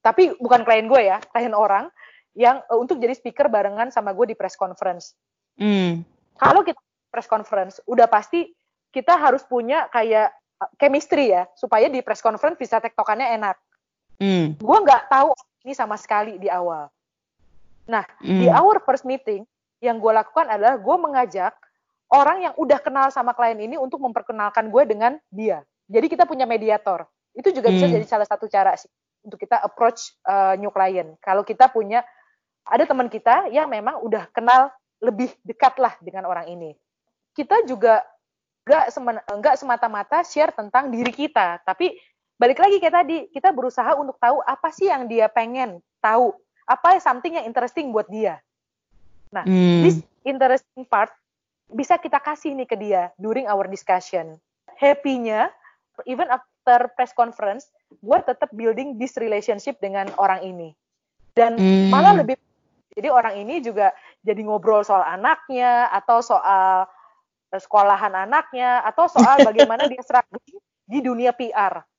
tapi 0.00 0.32
bukan 0.38 0.62
klien 0.62 0.86
gue 0.86 1.02
ya, 1.10 1.18
klien 1.34 1.52
orang 1.52 1.90
yang 2.38 2.62
uh, 2.70 2.78
untuk 2.78 3.02
jadi 3.02 3.12
speaker 3.12 3.50
barengan 3.50 3.90
sama 3.90 4.14
gue 4.14 4.32
di 4.32 4.36
press 4.38 4.56
conference. 4.56 5.18
Mm. 5.60 6.00
Kalau 6.40 6.64
kita 6.64 6.80
press 7.12 7.28
conference, 7.28 7.76
udah 7.84 8.08
pasti 8.08 8.48
kita 8.88 9.20
harus 9.20 9.44
punya 9.44 9.84
kayak 9.92 10.32
chemistry 10.80 11.28
ya, 11.28 11.44
supaya 11.58 11.92
di 11.92 12.00
press 12.00 12.24
conference 12.24 12.56
bisa 12.56 12.80
tektokannya 12.80 13.36
enak. 13.36 13.56
Mm. 14.22 14.62
Gue 14.62 14.78
nggak 14.86 15.10
tahu 15.10 15.34
ini 15.66 15.74
sama 15.74 15.98
sekali 15.98 16.38
di 16.38 16.46
awal. 16.46 16.86
Nah, 17.90 18.06
mm. 18.22 18.38
di 18.38 18.46
our 18.46 18.78
first 18.86 19.02
meeting, 19.02 19.42
yang 19.82 19.98
gue 19.98 20.12
lakukan 20.14 20.46
adalah 20.46 20.78
gue 20.78 20.96
mengajak 20.96 21.50
orang 22.14 22.46
yang 22.46 22.54
udah 22.54 22.78
kenal 22.78 23.10
sama 23.10 23.34
klien 23.34 23.58
ini 23.58 23.74
untuk 23.74 23.98
memperkenalkan 23.98 24.70
gue 24.70 24.82
dengan 24.86 25.18
dia. 25.26 25.66
Jadi 25.90 26.06
kita 26.06 26.22
punya 26.22 26.46
mediator. 26.46 27.10
Itu 27.34 27.50
juga 27.50 27.72
mm. 27.72 27.74
bisa 27.74 27.86
hmm. 27.90 27.96
jadi 27.98 28.06
salah 28.06 28.28
satu 28.30 28.46
cara 28.46 28.78
sih 28.78 28.88
untuk 29.26 29.42
kita 29.42 29.58
approach 29.58 30.14
uh, 30.26 30.54
new 30.54 30.70
client. 30.70 31.18
Kalau 31.18 31.42
kita 31.42 31.66
punya 31.66 32.06
ada 32.62 32.86
teman 32.86 33.10
kita 33.10 33.50
yang 33.50 33.66
memang 33.66 33.98
udah 34.06 34.30
kenal 34.30 34.70
lebih 35.02 35.34
dekat 35.42 35.74
lah 35.82 35.98
dengan 35.98 36.30
orang 36.30 36.46
ini. 36.46 36.78
Kita 37.34 37.66
juga 37.66 38.06
nggak 38.62 38.94
nggak 39.42 39.54
semata-mata 39.58 40.22
share 40.22 40.54
tentang 40.54 40.94
diri 40.94 41.10
kita, 41.10 41.58
tapi 41.66 41.98
balik 42.42 42.58
lagi 42.58 42.82
kayak 42.82 42.96
tadi 43.06 43.16
kita 43.30 43.54
berusaha 43.54 43.94
untuk 43.94 44.18
tahu 44.18 44.42
apa 44.42 44.74
sih 44.74 44.90
yang 44.90 45.06
dia 45.06 45.30
pengen 45.30 45.78
tahu, 46.02 46.34
apa 46.66 46.98
something 46.98 47.38
yang 47.38 47.46
interesting 47.46 47.94
buat 47.94 48.10
dia. 48.10 48.42
Nah, 49.30 49.46
hmm. 49.46 49.86
this 49.86 50.02
interesting 50.26 50.82
part 50.90 51.14
bisa 51.70 51.94
kita 52.02 52.18
kasih 52.18 52.58
nih 52.58 52.66
ke 52.66 52.74
dia 52.74 53.14
during 53.14 53.46
our 53.46 53.70
discussion. 53.70 54.42
Happy-nya, 54.74 55.54
even 56.02 56.26
after 56.26 56.90
press 56.98 57.14
conference, 57.14 57.70
gue 58.02 58.18
tetap 58.26 58.50
building 58.50 58.98
this 58.98 59.14
relationship 59.22 59.78
dengan 59.78 60.10
orang 60.18 60.42
ini. 60.42 60.74
Dan 61.38 61.54
hmm. 61.54 61.94
malah 61.94 62.18
lebih 62.18 62.34
jadi 62.92 63.08
orang 63.08 63.38
ini 63.38 63.62
juga 63.62 63.94
jadi 64.26 64.42
ngobrol 64.42 64.82
soal 64.82 65.06
anaknya 65.06 65.86
atau 65.94 66.18
soal 66.20 66.90
sekolahan 67.54 68.12
anaknya 68.12 68.82
atau 68.82 69.06
soal 69.06 69.38
bagaimana 69.48 69.86
dia 69.86 70.02
struggling 70.02 70.58
di 70.90 70.98
dunia 70.98 71.30
PR. 71.30 71.91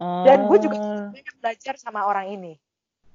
Dan 0.00 0.44
gue 0.48 0.58
juga 0.60 0.76
oh. 0.76 1.08
banyak 1.08 1.36
belajar 1.40 1.74
sama 1.80 2.04
orang 2.04 2.28
ini. 2.28 2.52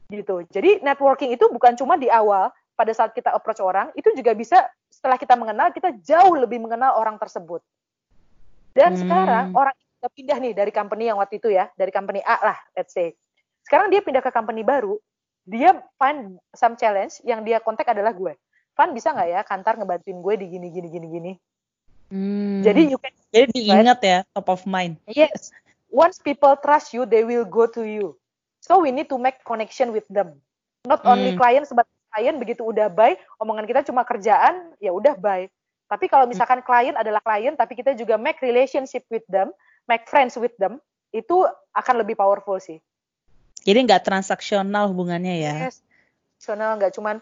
Gitu. 0.09 0.43
Jadi 0.49 0.81
networking 0.81 1.31
itu 1.31 1.45
bukan 1.47 1.77
cuma 1.77 1.95
di 1.95 2.09
awal 2.09 2.49
pada 2.73 2.91
saat 2.91 3.13
kita 3.13 3.29
approach 3.31 3.61
orang, 3.61 3.93
itu 3.93 4.09
juga 4.17 4.33
bisa 4.33 4.57
setelah 4.89 5.15
kita 5.15 5.37
mengenal 5.37 5.69
kita 5.69 5.93
jauh 6.01 6.33
lebih 6.33 6.57
mengenal 6.57 6.97
orang 6.97 7.21
tersebut. 7.21 7.61
Dan 8.73 8.97
hmm. 8.97 8.99
sekarang 9.05 9.45
orang 9.53 9.75
udah 10.01 10.11
pindah 10.11 10.37
nih 10.41 10.53
dari 10.57 10.71
company 10.73 11.13
yang 11.13 11.21
waktu 11.21 11.37
itu 11.37 11.53
ya, 11.53 11.69
dari 11.77 11.93
company 11.93 12.25
A 12.25 12.41
lah, 12.41 12.57
let's 12.73 12.97
say. 12.97 13.13
Sekarang 13.61 13.93
dia 13.93 14.01
pindah 14.01 14.25
ke 14.25 14.33
company 14.33 14.65
baru, 14.65 14.97
dia 15.45 15.77
find 16.01 16.41
some 16.57 16.73
challenge 16.73 17.21
yang 17.21 17.45
dia 17.45 17.61
kontak 17.61 17.85
adalah 17.85 18.09
gue. 18.11 18.33
Fan 18.73 18.97
bisa 18.97 19.13
nggak 19.13 19.29
ya 19.29 19.41
kantor 19.45 19.83
ngebantuin 19.83 20.19
gue 20.23 20.33
di 20.41 20.45
gini 20.49 20.67
gini 20.73 20.87
gini 20.89 21.07
gini. 21.07 21.31
Hmm. 22.11 22.59
Jadi 22.65 22.81
you 22.91 22.99
can 22.99 23.13
jadi 23.31 23.47
diingat 23.53 23.99
right? 24.03 24.11
ya 24.11 24.17
top 24.35 24.47
of 24.51 24.61
mind. 24.67 24.99
Yes. 25.07 25.53
Once 25.91 26.23
people 26.23 26.55
trust 26.63 26.95
you, 26.95 27.03
they 27.03 27.27
will 27.27 27.43
go 27.43 27.67
to 27.67 27.83
you. 27.83 28.15
So 28.63 28.79
we 28.79 28.95
need 28.95 29.11
to 29.11 29.19
make 29.19 29.43
connection 29.43 29.91
with 29.91 30.07
them. 30.07 30.39
Not 30.87 31.03
hmm. 31.03 31.11
only 31.11 31.31
client 31.35 31.67
sebagai 31.67 31.91
klien 32.15 32.39
begitu 32.39 32.63
udah 32.63 32.87
buy, 32.87 33.19
omongan 33.43 33.67
kita 33.67 33.83
cuma 33.87 34.07
kerjaan, 34.07 34.71
ya 34.79 34.95
udah 34.95 35.19
buy. 35.19 35.51
Tapi 35.91 36.07
kalau 36.07 36.25
hmm. 36.25 36.31
misalkan 36.31 36.63
hmm. 36.63 36.67
klien 36.67 36.95
adalah 36.95 37.19
klien, 37.19 37.53
tapi 37.59 37.75
kita 37.75 37.91
juga 37.93 38.15
make 38.15 38.39
relationship 38.39 39.03
with 39.11 39.23
them, 39.27 39.51
make 39.91 40.07
friends 40.07 40.39
with 40.39 40.55
them, 40.55 40.79
itu 41.11 41.43
akan 41.75 41.99
lebih 41.99 42.15
powerful 42.15 42.55
sih. 42.57 42.79
Jadi 43.61 43.85
nggak 43.85 44.07
transaksional 44.07 44.89
hubungannya 44.89 45.43
ya? 45.43 45.53
Yes, 45.69 45.83
transaksional 46.39 46.71
nggak 46.81 46.93
cuman 46.97 47.15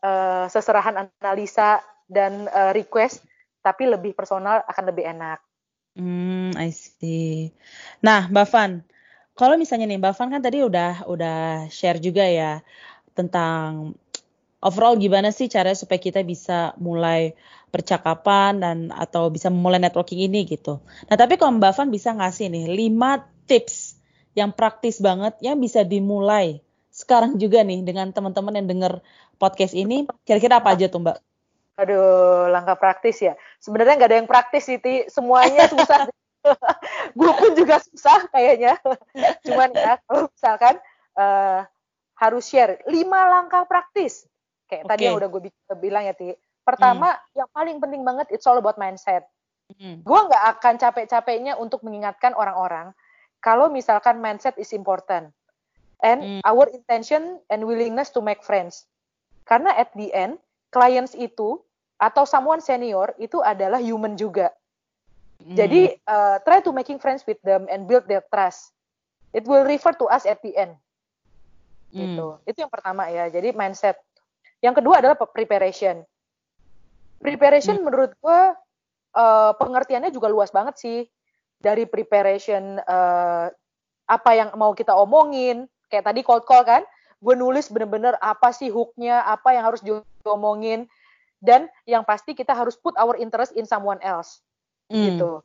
uh, 0.00 0.46
seserahan 0.48 1.10
analisa 1.10 1.82
dan 2.08 2.48
uh, 2.48 2.72
request, 2.72 3.26
tapi 3.60 3.90
lebih 3.90 4.16
personal 4.16 4.64
akan 4.66 4.84
lebih 4.88 5.04
enak. 5.04 5.42
Hmm, 5.96 6.56
I 6.56 6.72
see. 6.72 7.52
Nah, 8.00 8.24
Mbak 8.32 8.46
Van, 8.52 8.72
kalau 9.36 9.54
misalnya 9.60 9.84
nih 9.90 10.00
Mbak 10.00 10.14
Van 10.16 10.28
kan 10.32 10.42
tadi 10.46 10.58
udah 10.64 11.04
udah 11.04 11.68
share 11.68 12.00
juga 12.00 12.24
ya 12.24 12.64
tentang 13.18 13.92
overall 14.64 14.96
gimana 14.96 15.28
sih 15.36 15.48
cara 15.52 15.72
supaya 15.76 16.00
kita 16.00 16.20
bisa 16.24 16.72
mulai 16.80 17.36
percakapan 17.74 18.52
dan 18.64 18.78
atau 18.92 19.28
bisa 19.28 19.48
memulai 19.52 19.80
networking 19.84 20.20
ini 20.28 20.38
gitu. 20.48 20.80
Nah, 21.08 21.16
tapi 21.20 21.36
kalau 21.40 21.52
Mbak 21.60 21.72
Van 21.76 21.88
bisa 21.92 22.10
ngasih 22.16 22.46
nih 22.54 22.64
5 22.72 23.10
tips 23.48 23.76
yang 24.38 24.50
praktis 24.56 24.96
banget 25.04 25.36
yang 25.44 25.56
bisa 25.60 25.84
dimulai 25.84 26.64
sekarang 26.92 27.36
juga 27.40 27.60
nih 27.64 27.84
dengan 27.84 28.12
teman-teman 28.16 28.56
yang 28.60 28.68
dengar 28.68 28.92
podcast 29.40 29.72
ini 29.76 30.08
kira-kira 30.24 30.60
apa 30.60 30.72
aja 30.76 30.88
tuh 30.92 31.00
Mbak? 31.04 31.31
Aduh, 31.82 32.46
langkah 32.48 32.78
praktis 32.78 33.18
ya. 33.18 33.34
Sebenarnya 33.58 33.98
nggak 33.98 34.10
ada 34.10 34.18
yang 34.22 34.30
praktis 34.30 34.70
sih, 34.70 34.78
semuanya 35.10 35.66
susah. 35.66 36.06
gue 37.14 37.30
pun 37.38 37.50
juga 37.58 37.82
susah 37.82 38.30
kayaknya. 38.30 38.78
Cuman 39.46 39.70
ya, 39.74 39.98
kalau 40.06 40.30
misalkan 40.30 40.74
uh, 41.18 41.66
harus 42.18 42.44
share 42.46 42.78
lima 42.86 43.26
langkah 43.26 43.66
praktis. 43.66 44.30
Kayak 44.70 44.86
okay. 44.86 44.90
tadi 44.94 45.02
yang 45.10 45.18
udah 45.18 45.28
gue 45.28 45.42
bilang 45.82 46.06
ya, 46.06 46.14
Ti. 46.14 46.38
Pertama, 46.62 47.18
hmm. 47.18 47.42
yang 47.42 47.48
paling 47.50 47.76
penting 47.82 48.02
banget, 48.06 48.30
it's 48.30 48.46
all 48.46 48.56
about 48.56 48.78
mindset. 48.78 49.26
Hmm. 49.74 49.98
Gue 50.06 50.20
nggak 50.30 50.44
akan 50.58 50.74
capek-capeknya 50.78 51.58
untuk 51.58 51.82
mengingatkan 51.82 52.32
orang-orang 52.38 52.94
kalau 53.42 53.66
misalkan 53.66 54.22
mindset 54.22 54.54
is 54.54 54.70
important 54.70 55.34
and 56.06 56.22
hmm. 56.22 56.40
our 56.46 56.70
intention 56.70 57.42
and 57.50 57.66
willingness 57.66 58.14
to 58.14 58.22
make 58.22 58.46
friends. 58.46 58.86
Karena 59.42 59.74
at 59.74 59.90
the 59.98 60.14
end, 60.14 60.38
clients 60.70 61.18
itu 61.18 61.58
atau 62.02 62.26
someone 62.26 62.58
senior 62.58 63.14
itu 63.22 63.38
adalah 63.38 63.78
human 63.78 64.18
juga. 64.18 64.50
Hmm. 65.38 65.54
Jadi 65.54 65.94
uh, 66.10 66.42
try 66.42 66.58
to 66.58 66.74
making 66.74 66.98
friends 66.98 67.22
with 67.22 67.38
them 67.46 67.70
and 67.70 67.86
build 67.86 68.10
their 68.10 68.26
trust. 68.26 68.74
It 69.30 69.46
will 69.46 69.62
refer 69.62 69.94
to 70.02 70.10
us 70.10 70.26
at 70.26 70.42
the 70.42 70.50
end. 70.58 70.74
Hmm. 71.94 71.98
Gitu. 72.02 72.26
Itu 72.42 72.58
yang 72.66 72.72
pertama 72.74 73.06
ya. 73.06 73.30
Jadi 73.30 73.54
mindset. 73.54 74.02
Yang 74.58 74.82
kedua 74.82 74.98
adalah 74.98 75.14
preparation. 75.14 76.02
Preparation 77.22 77.78
hmm. 77.78 77.86
menurut 77.86 78.10
gue 78.18 78.40
uh, 79.14 79.52
pengertiannya 79.54 80.10
juga 80.10 80.26
luas 80.26 80.50
banget 80.50 80.74
sih. 80.82 81.06
Dari 81.62 81.86
preparation 81.86 82.82
uh, 82.82 83.46
apa 84.10 84.30
yang 84.34 84.50
mau 84.58 84.74
kita 84.74 84.90
omongin. 84.98 85.70
Kayak 85.86 86.10
tadi 86.10 86.20
cold 86.26 86.42
call 86.50 86.66
kan. 86.66 86.82
Gue 87.22 87.38
nulis 87.38 87.70
bener-bener 87.70 88.18
apa 88.18 88.50
sih 88.50 88.66
hooknya, 88.74 89.22
apa 89.22 89.54
yang 89.54 89.70
harus 89.70 89.78
diomongin. 89.86 90.90
Dan 91.42 91.66
yang 91.90 92.06
pasti 92.06 92.38
kita 92.38 92.54
harus 92.54 92.78
put 92.78 92.94
our 92.94 93.18
interest 93.18 93.50
in 93.58 93.66
someone 93.66 93.98
else 93.98 94.38
mm. 94.86 95.02
gitu. 95.02 95.42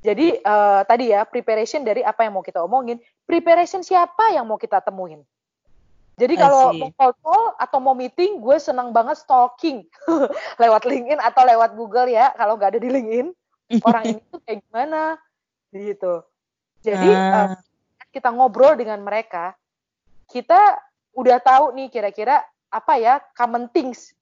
Jadi 0.00 0.40
uh, 0.40 0.80
tadi 0.88 1.12
ya 1.12 1.28
preparation 1.28 1.84
dari 1.84 2.00
apa 2.00 2.24
yang 2.24 2.40
mau 2.40 2.44
kita 2.44 2.64
omongin, 2.64 2.96
preparation 3.28 3.84
siapa 3.84 4.32
yang 4.32 4.48
mau 4.48 4.56
kita 4.56 4.80
temuin. 4.80 5.20
Jadi 6.16 6.32
kalau 6.40 6.72
mau 6.72 6.88
call 6.96 7.12
call 7.20 7.44
atau 7.60 7.76
mau 7.76 7.92
meeting, 7.92 8.40
gue 8.40 8.56
senang 8.56 8.88
banget 8.88 9.20
stalking 9.20 9.84
lewat 10.62 10.88
LinkedIn 10.88 11.20
atau 11.20 11.44
lewat 11.44 11.76
Google 11.76 12.08
ya. 12.08 12.32
Kalau 12.40 12.56
nggak 12.56 12.72
ada 12.72 12.80
di 12.80 12.88
LinkedIn, 12.88 13.28
orang 13.84 14.02
ini 14.16 14.20
tuh 14.32 14.40
kayak 14.40 14.64
gimana, 14.64 15.20
gitu. 15.76 16.24
Jadi 16.80 17.08
uh. 17.12 17.52
Uh, 17.52 17.56
kita 18.16 18.32
ngobrol 18.32 18.80
dengan 18.80 19.04
mereka, 19.04 19.52
kita 20.32 20.80
udah 21.12 21.36
tahu 21.44 21.76
nih 21.76 21.92
kira-kira 21.92 22.40
apa 22.72 22.96
ya 22.96 23.20
common 23.36 23.68
things 23.72 24.16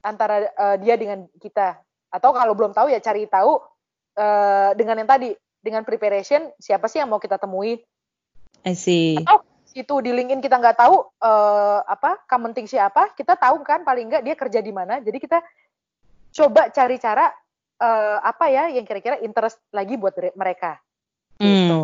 antara 0.00 0.48
uh, 0.56 0.76
dia 0.80 0.96
dengan 0.96 1.28
kita. 1.40 1.80
Atau 2.10 2.34
kalau 2.34 2.52
belum 2.56 2.74
tahu 2.74 2.90
ya 2.90 2.98
cari 2.98 3.28
tahu 3.28 3.60
uh, 4.18 4.70
dengan 4.76 5.00
yang 5.00 5.10
tadi. 5.10 5.32
Dengan 5.60 5.84
preparation 5.84 6.48
siapa 6.56 6.88
sih 6.88 7.04
yang 7.04 7.12
mau 7.12 7.20
kita 7.20 7.36
temui? 7.36 7.84
I 8.64 8.72
see. 8.72 9.20
Atau 9.20 9.44
itu 9.76 9.94
di 10.02 10.10
LinkedIn 10.10 10.42
kita 10.42 10.56
nggak 10.56 10.82
tahu 10.82 11.04
uh, 11.22 11.84
apa 11.86 12.26
commenting 12.26 12.66
siapa 12.66 13.14
kita 13.14 13.38
tahu 13.38 13.62
kan 13.62 13.86
paling 13.86 14.10
nggak 14.10 14.24
dia 14.24 14.34
kerja 14.34 14.60
di 14.64 14.72
mana. 14.72 15.04
Jadi 15.04 15.20
kita 15.20 15.38
coba 16.32 16.72
cari 16.72 16.96
cara 16.96 17.28
uh, 17.76 18.18
apa 18.24 18.48
ya 18.50 18.72
yang 18.72 18.88
kira-kira 18.88 19.20
interest 19.20 19.60
lagi 19.70 20.00
buat 20.00 20.16
mereka. 20.34 20.80
Hmm. 21.40 21.48
gitu. 21.48 21.80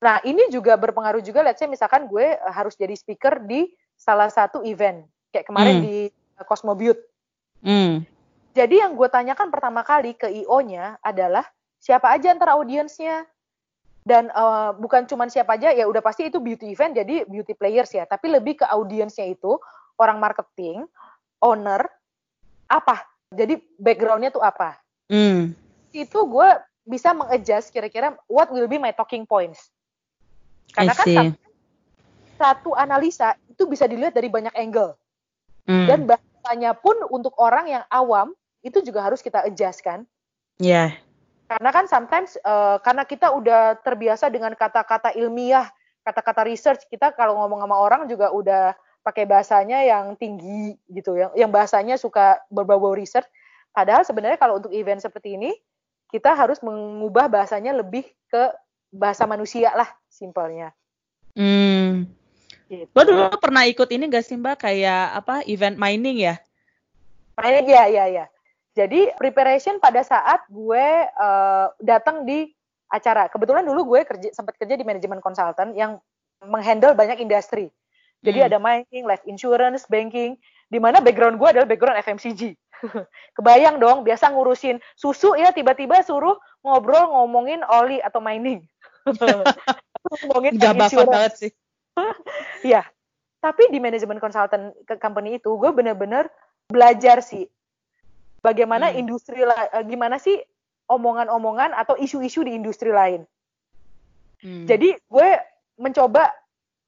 Nah 0.00 0.16
ini 0.24 0.48
juga 0.48 0.76
berpengaruh 0.80 1.20
juga 1.20 1.44
let's 1.44 1.60
say 1.60 1.68
misalkan 1.68 2.08
gue 2.08 2.36
harus 2.48 2.76
jadi 2.76 2.96
speaker 2.96 3.40
di 3.44 3.68
salah 3.96 4.32
satu 4.32 4.64
event. 4.64 5.04
Kayak 5.30 5.46
kemarin 5.48 5.76
hmm. 5.80 5.84
di 5.84 5.96
Cosmo 6.44 6.76
Beauty 6.76 7.02
hmm. 7.64 8.06
Jadi 8.50 8.82
yang 8.82 8.98
gue 8.98 9.06
tanyakan 9.06 9.48
pertama 9.48 9.86
kali 9.86 10.18
ke 10.18 10.26
IO-nya 10.26 10.98
adalah 11.06 11.46
siapa 11.78 12.10
aja 12.10 12.34
antara 12.34 12.58
audiensnya? 12.58 13.26
Dan 14.00 14.32
uh, 14.32 14.74
bukan 14.74 15.06
cuma 15.06 15.28
siapa 15.30 15.54
aja 15.54 15.70
ya 15.70 15.86
udah 15.86 16.02
pasti 16.02 16.26
itu 16.26 16.40
beauty 16.42 16.72
event 16.72 16.96
jadi 16.96 17.28
beauty 17.30 17.54
players 17.54 17.94
ya. 17.94 18.08
Tapi 18.10 18.32
lebih 18.32 18.58
ke 18.58 18.66
audiensnya 18.66 19.28
itu 19.28 19.54
orang 20.00 20.18
marketing 20.18 20.88
owner 21.38 21.86
apa? 22.66 23.06
Jadi 23.30 23.60
backgroundnya 23.78 24.34
tuh 24.34 24.42
apa? 24.42 24.76
Mm. 25.10 25.58
itu 25.90 26.22
gue 26.22 26.48
bisa 26.86 27.10
mengadjust 27.10 27.74
kira-kira 27.74 28.14
what 28.30 28.46
will 28.54 28.70
be 28.70 28.78
my 28.78 28.94
talking 28.94 29.26
points. 29.26 29.74
Karena 30.70 30.94
kan 30.94 31.34
satu 32.38 32.78
analisa 32.78 33.34
itu 33.50 33.66
bisa 33.66 33.90
dilihat 33.90 34.14
dari 34.14 34.30
banyak 34.30 34.54
angle. 34.54 34.94
Mm. 35.66 35.86
dan 35.86 36.00
bahasanya 36.40 36.72
pun 36.72 36.96
untuk 37.12 37.36
orang 37.36 37.68
yang 37.68 37.84
awam 37.92 38.32
itu 38.64 38.80
juga 38.80 39.04
harus 39.04 39.20
kita 39.20 39.44
adjust 39.44 39.84
kan? 39.84 40.08
Iya. 40.56 40.72
Yeah. 40.72 40.90
Karena 41.52 41.70
kan 41.74 41.84
sometimes 41.90 42.40
uh, 42.46 42.80
karena 42.80 43.04
kita 43.04 43.28
udah 43.34 43.76
terbiasa 43.84 44.32
dengan 44.32 44.56
kata-kata 44.56 45.12
ilmiah, 45.18 45.68
kata-kata 46.00 46.48
research, 46.48 46.88
kita 46.88 47.12
kalau 47.12 47.36
ngomong 47.42 47.60
sama 47.60 47.76
orang 47.76 48.02
juga 48.08 48.32
udah 48.32 48.72
pakai 49.04 49.28
bahasanya 49.28 49.84
yang 49.84 50.16
tinggi 50.16 50.78
gitu, 50.88 51.18
yang 51.18 51.34
yang 51.36 51.50
bahasanya 51.52 52.00
suka 52.00 52.40
berbau-bau 52.48 52.96
research. 52.96 53.26
Padahal 53.74 54.06
sebenarnya 54.06 54.38
kalau 54.38 54.62
untuk 54.62 54.72
event 54.72 55.02
seperti 55.02 55.36
ini, 55.36 55.52
kita 56.08 56.32
harus 56.32 56.62
mengubah 56.62 57.26
bahasanya 57.26 57.74
lebih 57.74 58.06
ke 58.30 58.42
bahasa 58.94 59.26
manusia 59.26 59.74
lah, 59.74 59.90
simpelnya. 60.06 60.70
Gitu. 62.70 62.86
Lo 62.94 63.02
dulu 63.02 63.22
pernah 63.42 63.66
ikut 63.66 63.90
ini 63.90 64.06
gak 64.06 64.22
sih 64.22 64.38
Mbak 64.38 64.62
kayak 64.62 65.18
apa 65.18 65.42
event 65.50 65.74
mining 65.74 66.22
ya? 66.22 66.38
Mining 67.34 67.66
ya 67.66 67.84
ya 67.90 68.04
ya. 68.06 68.24
Jadi 68.78 69.10
preparation 69.18 69.82
pada 69.82 70.06
saat 70.06 70.46
gue 70.46 70.86
uh, 71.18 71.66
datang 71.82 72.22
di 72.22 72.46
acara. 72.86 73.26
Kebetulan 73.26 73.66
dulu 73.66 73.98
gue 73.98 74.06
kerja 74.06 74.30
sempat 74.30 74.54
kerja 74.54 74.78
di 74.78 74.86
manajemen 74.86 75.18
konsultan 75.18 75.74
yang 75.74 75.98
menghandle 76.46 76.94
banyak 76.94 77.18
industri. 77.18 77.74
Jadi 78.22 78.38
hmm. 78.38 78.48
ada 78.52 78.58
mining, 78.62 79.04
life 79.08 79.24
insurance, 79.26 79.90
banking, 79.90 80.38
di 80.70 80.78
mana 80.78 81.02
background 81.02 81.42
gue 81.42 81.48
adalah 81.50 81.66
background 81.66 81.98
FMCG. 82.06 82.54
Kebayang 83.36 83.82
dong, 83.82 84.06
biasa 84.06 84.30
ngurusin 84.30 84.78
susu 84.94 85.34
ya 85.34 85.50
tiba-tiba 85.50 86.06
suruh 86.06 86.38
ngobrol 86.62 87.10
ngomongin 87.10 87.66
oli 87.66 87.98
atau 87.98 88.22
mining. 88.22 88.62
ngomongin 90.22 90.54
Gak 90.54 90.78
banget 90.78 91.32
sih. 91.34 91.50
Iya. 92.62 92.86
Tapi 93.44 93.72
di 93.72 93.80
manajemen 93.80 94.20
konsultan 94.20 94.76
company 95.00 95.40
itu 95.40 95.56
gue 95.56 95.72
bener-bener 95.72 96.28
belajar 96.68 97.24
sih 97.24 97.48
bagaimana 98.44 98.92
hmm. 98.92 99.00
industri 99.00 99.40
uh, 99.44 99.84
gimana 99.84 100.16
sih 100.20 100.40
omongan-omongan 100.90 101.76
atau 101.76 101.94
isu-isu 101.96 102.42
di 102.42 102.56
industri 102.56 102.90
lain. 102.90 103.22
Hmm. 104.42 104.66
Jadi 104.66 104.96
gue 104.96 105.28
mencoba 105.78 106.32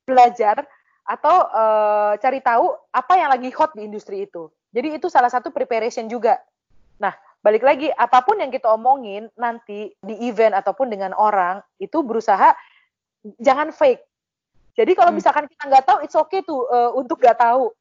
belajar 0.03 0.67
atau 1.07 1.37
uh, 1.51 2.13
cari 2.19 2.43
tahu 2.43 2.73
apa 2.91 3.13
yang 3.17 3.31
lagi 3.31 3.49
hot 3.55 3.77
di 3.79 3.87
industri 3.87 4.27
itu. 4.27 4.51
Jadi 4.73 4.99
itu 4.99 5.07
salah 5.13 5.31
satu 5.31 5.53
preparation 5.53 6.09
juga. 6.09 6.41
Nah, 6.99 7.13
balik 7.45 7.63
lagi 7.63 7.93
apa 7.93 8.25
pun 8.25 8.41
yang 8.41 8.51
kita 8.51 8.73
omongin 8.73 9.29
nanti 9.37 9.93
di 10.03 10.15
event 10.27 10.57
ataupun 10.57 10.89
dengan 10.91 11.13
orang 11.15 11.61
itu 11.79 12.01
berusaha 12.03 12.57
jangan 13.39 13.71
fake. 13.71 14.03
Jadi 14.73 14.93
kalau 14.97 15.13
hmm. 15.13 15.19
misalkan 15.21 15.45
kita 15.49 15.65
nggak 15.69 15.85
tahu, 15.85 15.99
it's 16.05 16.17
okay 16.17 16.41
tuh 16.45 16.65
uh, 16.69 16.97
untuk 16.97 17.21
nggak 17.21 17.37
tahu. 17.37 17.73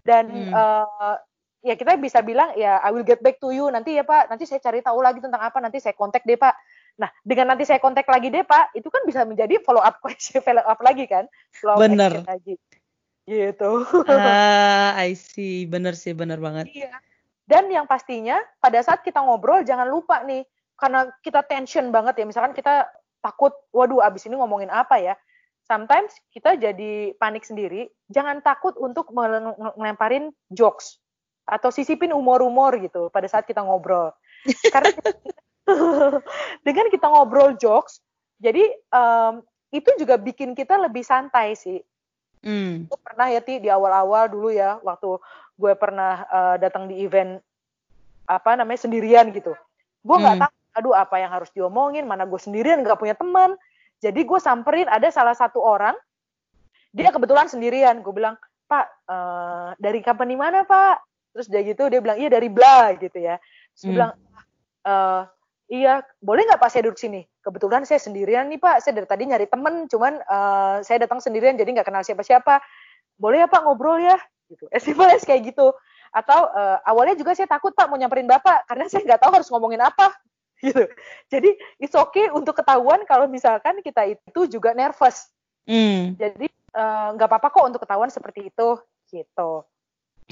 Dan 0.00 0.32
hmm. 0.32 0.52
uh, 0.56 1.16
ya 1.60 1.76
kita 1.76 2.00
bisa 2.00 2.24
bilang 2.24 2.56
ya 2.56 2.80
I 2.80 2.88
will 2.88 3.04
get 3.04 3.20
back 3.20 3.36
to 3.44 3.52
you 3.52 3.68
nanti 3.68 3.96
ya 3.96 4.04
Pak, 4.04 4.32
nanti 4.32 4.48
saya 4.48 4.64
cari 4.64 4.80
tahu 4.80 5.04
lagi 5.04 5.20
tentang 5.20 5.40
apa, 5.44 5.60
nanti 5.60 5.76
saya 5.78 5.92
kontak 5.92 6.24
deh 6.24 6.40
Pak. 6.40 6.54
Nah, 7.00 7.08
dengan 7.24 7.56
nanti 7.56 7.64
saya 7.68 7.80
kontak 7.80 8.08
lagi 8.08 8.32
deh 8.32 8.44
Pak, 8.44 8.76
itu 8.76 8.88
kan 8.88 9.04
bisa 9.04 9.24
menjadi 9.24 9.60
follow 9.64 9.80
up 9.80 10.00
question, 10.04 10.40
follow 10.40 10.64
up 10.64 10.80
lagi 10.80 11.04
kan? 11.04 11.28
Follow 11.52 11.80
bener. 11.80 12.24
lagi. 12.24 12.56
Gitu. 13.28 13.70
Ah, 14.10 14.96
I 14.96 15.14
see. 15.14 15.68
Bener 15.68 15.94
sih, 15.94 16.16
bener 16.16 16.40
banget. 16.40 16.66
Iya. 16.72 16.92
Dan 17.46 17.70
yang 17.70 17.86
pastinya 17.86 18.38
pada 18.62 18.78
saat 18.82 19.02
kita 19.02 19.22
ngobrol 19.22 19.62
jangan 19.66 19.86
lupa 19.86 20.22
nih, 20.22 20.46
karena 20.78 21.10
kita 21.20 21.44
tension 21.44 21.92
banget 21.92 22.22
ya, 22.22 22.24
misalkan 22.24 22.54
kita 22.56 22.88
takut, 23.20 23.52
waduh 23.70 24.00
abis 24.00 24.26
ini 24.26 24.38
ngomongin 24.38 24.72
apa 24.72 24.96
ya. 24.98 25.14
Sometimes 25.70 26.10
kita 26.34 26.58
jadi 26.58 27.14
panik 27.14 27.46
sendiri, 27.46 27.86
jangan 28.10 28.42
takut 28.42 28.74
untuk 28.74 29.14
melemparin 29.14 30.34
jokes 30.50 30.98
atau 31.46 31.70
sisipin 31.70 32.10
umur-umur 32.10 32.74
gitu 32.82 33.06
pada 33.14 33.30
saat 33.30 33.46
kita 33.46 33.62
ngobrol. 33.62 34.10
Karena 34.74 34.90
dengan 36.66 36.90
kita 36.90 37.06
ngobrol 37.06 37.54
jokes, 37.54 38.02
jadi 38.42 38.66
um, 38.90 39.46
itu 39.70 39.94
juga 39.94 40.18
bikin 40.18 40.58
kita 40.58 40.74
lebih 40.74 41.06
santai 41.06 41.54
sih. 41.54 41.78
Gue 42.90 42.98
pernah 43.06 43.30
ya 43.30 43.38
ti 43.38 43.62
di 43.62 43.70
awal-awal 43.70 44.26
dulu 44.26 44.50
ya 44.50 44.82
waktu 44.82 45.22
gue 45.54 45.72
pernah 45.78 46.26
uh, 46.26 46.56
datang 46.58 46.90
di 46.90 46.98
event 47.06 47.38
apa 48.26 48.58
namanya 48.58 48.90
sendirian 48.90 49.30
gitu. 49.30 49.54
Gue 50.02 50.16
nggak 50.18 50.34
hmm. 50.34 50.44
tahu 50.50 50.54
aduh 50.70 50.94
apa 50.98 51.22
yang 51.22 51.30
harus 51.30 51.50
diomongin, 51.54 52.10
mana 52.10 52.26
gue 52.26 52.40
sendirian 52.42 52.82
nggak 52.82 52.98
punya 52.98 53.14
teman. 53.14 53.54
Jadi 54.00 54.24
gue 54.24 54.40
samperin 54.40 54.88
ada 54.88 55.12
salah 55.12 55.36
satu 55.36 55.60
orang, 55.60 55.94
dia 56.90 57.12
kebetulan 57.12 57.46
sendirian. 57.46 58.00
Gue 58.00 58.16
bilang, 58.16 58.40
Pak, 58.66 58.86
uh, 59.06 59.68
dari 59.76 60.00
company 60.00 60.34
mana 60.34 60.64
Pak? 60.64 61.10
terus 61.30 61.46
dia 61.46 61.62
gitu 61.62 61.86
dia 61.86 62.00
bilang 62.02 62.18
iya 62.18 62.28
dari 62.30 62.48
bla 62.50 62.94
gitu 62.98 63.18
ya. 63.18 63.38
Terus 63.74 63.84
hmm. 63.86 63.94
bilang 63.94 64.10
e, 64.82 64.94
iya 65.70 66.02
boleh 66.18 66.42
nggak 66.46 66.60
pak 66.60 66.70
saya 66.70 66.90
duduk 66.90 66.98
sini? 66.98 67.22
Kebetulan 67.40 67.86
saya 67.86 68.02
sendirian 68.02 68.50
nih 68.50 68.58
pak. 68.58 68.82
Saya 68.82 68.98
dari 69.00 69.08
tadi 69.08 69.22
nyari 69.30 69.46
temen 69.46 69.86
cuman 69.86 70.18
uh, 70.26 70.76
saya 70.82 71.06
datang 71.06 71.22
sendirian 71.22 71.54
jadi 71.56 71.70
nggak 71.70 71.86
kenal 71.86 72.02
siapa-siapa. 72.02 72.58
Boleh 73.16 73.46
ya 73.46 73.48
pak 73.48 73.62
ngobrol 73.64 74.02
ya? 74.02 74.18
Gitu. 74.50 74.66
Eh 74.74 74.82
simpelnya 74.82 75.16
kayak 75.22 75.54
gitu. 75.54 75.70
Atau 76.10 76.40
uh, 76.50 76.82
awalnya 76.82 77.14
juga 77.14 77.38
saya 77.38 77.46
takut 77.46 77.70
pak 77.72 77.86
mau 77.86 77.96
nyamperin 77.96 78.26
bapak 78.26 78.66
karena 78.66 78.90
saya 78.90 79.06
nggak 79.06 79.20
tahu 79.22 79.32
harus 79.38 79.48
ngomongin 79.48 79.80
apa 79.80 80.10
gitu 80.66 80.84
jadi 81.32 81.50
it's 81.80 81.96
okay 81.96 82.28
untuk 82.30 82.56
ketahuan 82.58 83.02
kalau 83.08 83.26
misalkan 83.26 83.80
kita 83.80 84.04
itu 84.12 84.40
juga 84.46 84.76
nervous 84.76 85.30
hmm. 85.64 86.20
jadi 86.20 86.46
nggak 87.16 87.28
uh, 87.28 87.30
apa-apa 87.30 87.48
kok 87.50 87.66
untuk 87.66 87.82
ketahuan 87.82 88.12
seperti 88.12 88.52
itu 88.52 88.78
gitu 89.10 89.64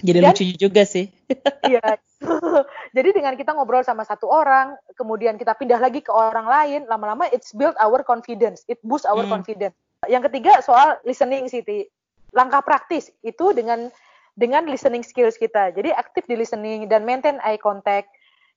jadi 0.02 0.18
Dan, 0.22 0.30
lucu 0.34 0.44
juga 0.54 0.82
sih. 0.86 1.10
Iya. 1.68 2.00
Jadi 2.96 3.08
dengan 3.12 3.34
kita 3.36 3.52
ngobrol 3.52 3.84
sama 3.84 4.02
satu 4.02 4.30
orang, 4.30 4.74
kemudian 4.96 5.36
kita 5.36 5.52
pindah 5.54 5.78
lagi 5.78 6.00
ke 6.00 6.10
orang 6.10 6.48
lain, 6.48 6.80
lama-lama 6.88 7.28
it's 7.28 7.52
build 7.52 7.76
our 7.76 8.00
confidence, 8.00 8.64
it 8.70 8.80
boost 8.80 9.04
our 9.04 9.26
hmm. 9.26 9.32
confidence. 9.38 9.76
Yang 10.08 10.32
ketiga 10.32 10.62
soal 10.64 10.96
listening 11.04 11.50
Siti. 11.50 11.86
Langkah 12.32 12.62
praktis 12.64 13.12
itu 13.24 13.52
dengan 13.52 13.90
dengan 14.38 14.64
listening 14.70 15.02
skills 15.02 15.36
kita. 15.36 15.74
Jadi 15.74 15.90
aktif 15.92 16.24
di 16.30 16.38
listening 16.38 16.86
dan 16.86 17.02
maintain 17.02 17.42
eye 17.42 17.58
contact. 17.58 18.08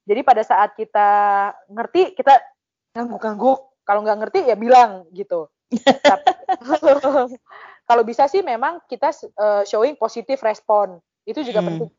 Jadi 0.06 0.22
pada 0.26 0.42
saat 0.42 0.74
kita 0.74 1.10
ngerti, 1.70 2.18
kita 2.18 2.38
ngangguk-ngangguk. 2.98 3.60
Kalau 3.82 4.02
nggak 4.06 4.18
ngerti 4.22 4.40
ya 4.50 4.56
bilang 4.58 5.06
gitu. 5.14 5.50
kalau 7.90 8.04
bisa 8.04 8.28
sih 8.28 8.44
memang 8.44 8.84
kita 8.86 9.14
uh, 9.38 9.64
showing 9.66 9.98
positive 9.98 10.40
respon. 10.42 11.00
Itu 11.26 11.42
juga 11.46 11.62
hmm. 11.62 11.68
penting. 11.70 11.92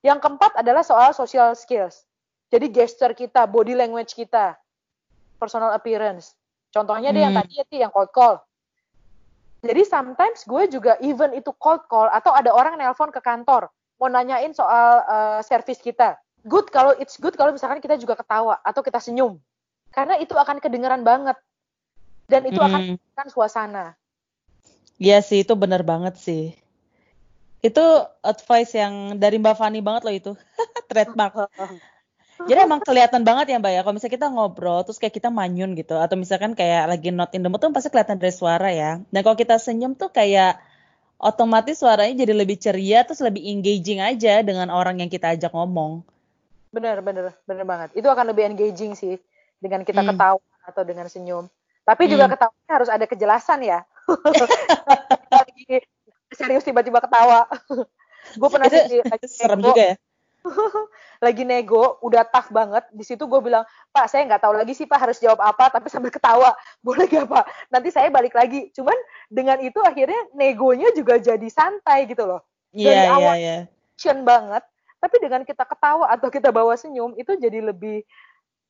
Yang 0.00 0.18
keempat 0.24 0.52
adalah 0.60 0.80
soal 0.84 1.12
social 1.12 1.52
skills. 1.56 2.08
Jadi 2.50 2.72
gesture 2.72 3.14
kita, 3.14 3.46
body 3.46 3.78
language 3.78 4.16
kita, 4.16 4.58
personal 5.38 5.70
appearance. 5.76 6.34
Contohnya 6.74 7.12
hmm. 7.12 7.16
dia 7.16 7.22
yang 7.28 7.36
tadi 7.36 7.52
ya, 7.56 7.64
yang 7.88 7.92
cold 7.92 8.10
call. 8.10 8.36
Jadi 9.60 9.82
sometimes 9.84 10.48
gue 10.48 10.72
juga 10.72 10.96
even 11.04 11.36
itu 11.36 11.52
cold 11.60 11.84
call 11.84 12.08
atau 12.08 12.32
ada 12.32 12.48
orang 12.56 12.80
nelpon 12.80 13.12
ke 13.12 13.20
kantor 13.20 13.68
mau 14.00 14.08
nanyain 14.08 14.56
soal 14.56 15.04
uh, 15.04 15.40
service 15.44 15.84
kita. 15.84 16.16
Good 16.46 16.72
kalau 16.72 16.96
it's 16.96 17.20
good 17.20 17.36
kalau 17.36 17.52
misalkan 17.52 17.84
kita 17.84 18.00
juga 18.00 18.16
ketawa 18.16 18.56
atau 18.64 18.80
kita 18.80 19.00
senyum. 19.00 19.36
Karena 19.90 20.16
itu 20.16 20.32
akan 20.32 20.62
kedengeran 20.62 21.02
banget. 21.02 21.36
Dan 22.30 22.46
itu 22.46 22.56
hmm. 22.62 22.68
akan 22.70 22.82
kan 23.18 23.28
suasana. 23.28 23.86
Iya 25.00 25.24
sih, 25.24 25.42
itu 25.42 25.56
benar 25.56 25.82
banget 25.82 26.20
sih. 26.20 26.54
Itu 27.60 27.82
advice 28.22 28.72
yang 28.76 29.16
dari 29.16 29.40
Mbak 29.40 29.56
Fani 29.56 29.80
banget 29.80 30.02
loh 30.06 30.14
itu. 30.14 30.32
Trademark. 30.92 31.50
Jadi 32.40 32.56
emang 32.56 32.80
kelihatan 32.80 33.20
banget 33.20 33.52
ya 33.52 33.56
Mbak 33.60 33.72
ya, 33.72 33.80
kalau 33.84 33.94
misalnya 34.00 34.16
kita 34.16 34.28
ngobrol 34.32 34.80
terus 34.80 34.96
kayak 34.96 35.12
kita 35.12 35.28
manyun 35.28 35.76
gitu, 35.76 36.00
atau 36.00 36.16
misalkan 36.16 36.56
kayak 36.56 36.88
lagi 36.88 37.12
not 37.12 37.28
in 37.36 37.44
the 37.44 37.52
mood 37.52 37.60
tuh 37.60 37.68
pasti 37.68 37.92
kelihatan 37.92 38.16
dari 38.16 38.32
suara 38.32 38.72
ya. 38.72 39.04
Dan 39.12 39.20
kalau 39.20 39.36
kita 39.36 39.60
senyum 39.60 39.92
tuh 39.92 40.08
kayak 40.08 40.56
otomatis 41.20 41.76
suaranya 41.76 42.24
jadi 42.24 42.32
lebih 42.32 42.56
ceria, 42.56 43.04
terus 43.04 43.20
lebih 43.20 43.44
engaging 43.44 44.00
aja 44.00 44.40
dengan 44.40 44.72
orang 44.72 45.04
yang 45.04 45.12
kita 45.12 45.36
ajak 45.36 45.52
ngomong. 45.52 46.00
Bener, 46.70 47.02
bener, 47.02 47.34
bener 47.46 47.64
banget. 47.66 47.90
Itu 47.98 48.06
akan 48.06 48.30
lebih 48.30 48.50
engaging 48.50 48.94
sih 48.94 49.18
dengan 49.58 49.82
kita 49.82 50.02
hmm. 50.02 50.10
ketawa 50.14 50.42
atau 50.66 50.82
dengan 50.86 51.06
senyum. 51.10 51.50
Tapi 51.82 52.06
hmm. 52.06 52.12
juga 52.14 52.24
ketawanya 52.30 52.72
harus 52.72 52.90
ada 52.90 53.04
kejelasan 53.06 53.60
ya. 53.66 53.82
lagi 55.34 55.84
serius 56.34 56.62
tiba-tiba 56.62 57.02
ketawa. 57.02 57.46
gue 58.40 58.48
pernah 58.52 58.68
sih 58.68 59.02
serem 59.40 59.60
juga 59.64 59.94
ya 59.94 59.96
lagi 61.20 61.44
nego, 61.44 62.00
udah 62.00 62.24
tough 62.32 62.48
banget. 62.48 62.84
Di 62.96 63.04
situ 63.04 63.28
gue 63.28 63.40
bilang, 63.44 63.64
Pak, 63.92 64.08
saya 64.08 64.24
nggak 64.24 64.40
tahu 64.40 64.56
lagi 64.56 64.72
sih 64.72 64.88
Pak 64.88 64.98
harus 64.98 65.20
jawab 65.20 65.40
apa, 65.44 65.68
tapi 65.68 65.92
sambil 65.92 66.08
ketawa, 66.08 66.56
boleh 66.80 67.04
gak 67.06 67.28
Pak? 67.28 67.44
Nanti 67.68 67.92
saya 67.92 68.08
balik 68.08 68.32
lagi. 68.32 68.72
Cuman 68.72 68.96
dengan 69.28 69.60
itu 69.60 69.76
akhirnya 69.84 70.32
negonya 70.32 70.88
juga 70.96 71.20
jadi 71.20 71.48
santai 71.52 72.08
gitu 72.08 72.24
loh. 72.24 72.40
Iya, 72.72 73.12
yeah, 73.20 73.36
yeah. 73.36 74.22
banget, 74.24 74.64
tapi 75.00 75.16
dengan 75.18 75.42
kita 75.42 75.64
ketawa 75.64 76.12
atau 76.12 76.28
kita 76.28 76.52
bawa 76.52 76.76
senyum 76.76 77.16
itu 77.16 77.34
jadi 77.40 77.64
lebih 77.64 78.04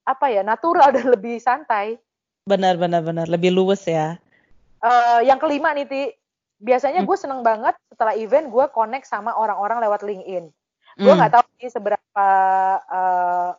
apa 0.06 0.30
ya 0.30 0.46
natural 0.46 0.94
dan 0.94 1.10
lebih 1.10 1.42
santai. 1.42 1.98
Benar, 2.46 2.80
benar, 2.80 3.04
benar. 3.04 3.26
Lebih 3.28 3.52
luwes 3.52 3.84
ya. 3.84 4.16
Uh, 4.80 5.20
yang 5.20 5.36
kelima 5.36 5.76
nih, 5.76 5.84
Ti. 5.84 6.02
Biasanya 6.60 7.04
hmm. 7.04 7.08
gue 7.08 7.16
seneng 7.20 7.40
banget 7.44 7.76
setelah 7.92 8.16
event 8.16 8.48
gue 8.48 8.64
connect 8.72 9.08
sama 9.08 9.36
orang-orang 9.36 9.80
lewat 9.84 10.00
LinkedIn 10.06 10.48
gue 11.00 11.12
nggak 11.16 11.30
hmm. 11.32 11.38
tahu 11.40 11.46
sih 11.62 11.70
seberapa 11.72 12.26
uh, 12.90 13.50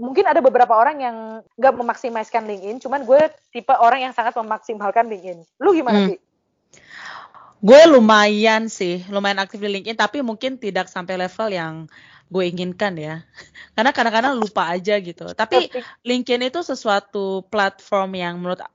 mungkin 0.00 0.24
ada 0.24 0.40
beberapa 0.40 0.72
orang 0.74 0.96
yang 0.98 1.16
nggak 1.60 1.74
memaksimalkan 1.76 2.48
LinkedIn, 2.48 2.82
cuman 2.82 3.04
gue 3.06 3.20
tipe 3.52 3.70
orang 3.76 4.08
yang 4.08 4.14
sangat 4.16 4.34
memaksimalkan 4.34 5.06
LinkedIn. 5.06 5.44
Lu 5.60 5.76
gimana 5.76 6.02
hmm. 6.02 6.08
sih? 6.10 6.18
Gue 7.62 7.80
lumayan 7.86 8.66
sih, 8.66 9.06
lumayan 9.06 9.38
aktif 9.38 9.62
di 9.62 9.70
LinkedIn, 9.70 9.94
tapi 9.94 10.18
mungkin 10.18 10.58
tidak 10.58 10.90
sampai 10.90 11.14
level 11.14 11.48
yang 11.54 11.74
gue 12.26 12.44
inginkan 12.50 12.98
ya. 12.98 13.22
Karena 13.78 13.94
kadang-kadang 13.94 14.34
lupa 14.34 14.66
aja 14.66 14.98
gitu. 14.98 15.30
Tapi 15.30 15.70
LinkedIn 16.02 16.50
itu 16.50 16.60
sesuatu 16.66 17.46
platform 17.46 18.18
yang 18.18 18.34
menurut 18.42 18.66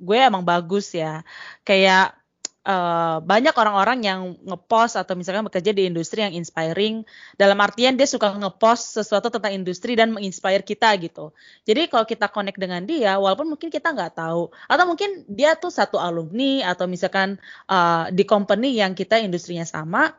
gue 0.00 0.16
emang 0.16 0.40
bagus 0.40 0.96
ya. 0.96 1.20
Kayak 1.68 2.16
uh, 2.64 3.18
banyak 3.24 3.54
orang-orang 3.56 3.98
yang 4.04 4.20
ngepost 4.44 4.98
atau 4.98 5.16
misalkan 5.16 5.46
bekerja 5.46 5.72
di 5.72 5.88
industri 5.88 6.24
yang 6.24 6.34
inspiring. 6.36 7.04
Dalam 7.36 7.56
artian 7.60 7.96
dia 7.96 8.04
suka 8.04 8.32
ngepost 8.36 9.00
sesuatu 9.00 9.32
tentang 9.32 9.56
industri 9.56 9.96
dan 9.96 10.12
menginspire 10.12 10.64
kita 10.64 10.92
gitu. 11.00 11.32
Jadi 11.64 11.88
kalau 11.88 12.04
kita 12.04 12.28
connect 12.28 12.58
dengan 12.60 12.84
dia 12.84 13.16
walaupun 13.16 13.48
mungkin 13.48 13.72
kita 13.72 13.92
nggak 13.92 14.20
tahu 14.20 14.52
atau 14.52 14.84
mungkin 14.84 15.24
dia 15.30 15.56
tuh 15.56 15.72
satu 15.72 15.96
alumni 15.96 16.72
atau 16.72 16.84
misalkan 16.84 17.40
uh, 17.70 18.08
di 18.12 18.24
company 18.28 18.76
yang 18.76 18.92
kita 18.96 19.20
industrinya 19.20 19.64
sama 19.64 20.12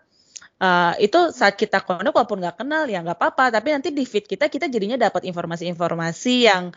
Uh, 0.62 0.94
itu 1.02 1.34
saat 1.34 1.58
kita 1.58 1.82
connect 1.82 2.14
walaupun 2.14 2.38
nggak 2.38 2.62
kenal 2.62 2.86
ya 2.86 3.02
nggak 3.02 3.18
apa-apa. 3.18 3.50
Tapi 3.50 3.74
nanti 3.74 3.90
di 3.90 4.06
feed 4.06 4.30
kita 4.30 4.46
kita 4.46 4.70
jadinya 4.70 4.94
dapat 4.94 5.26
informasi-informasi 5.26 6.46
yang 6.46 6.70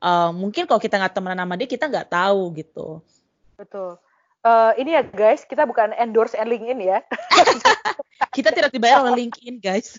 uh, 0.00 0.32
mungkin 0.32 0.64
kalau 0.64 0.80
kita 0.80 0.96
nggak 0.96 1.12
temenan 1.12 1.44
sama 1.44 1.60
dia 1.60 1.68
kita 1.68 1.84
nggak 1.84 2.08
tahu 2.16 2.56
gitu. 2.56 3.04
Betul 3.60 4.00
uh, 4.46 4.70
ini 4.78 4.94
ya 4.94 5.02
guys, 5.02 5.42
kita 5.42 5.66
bukan 5.66 5.90
endorse 5.98 6.38
LinkedIn 6.38 6.78
ya. 6.78 7.02
kita 8.36 8.54
tidak 8.54 8.70
dibayar 8.70 9.02
oleh 9.02 9.26
LinkedIn 9.26 9.58
guys. 9.58 9.98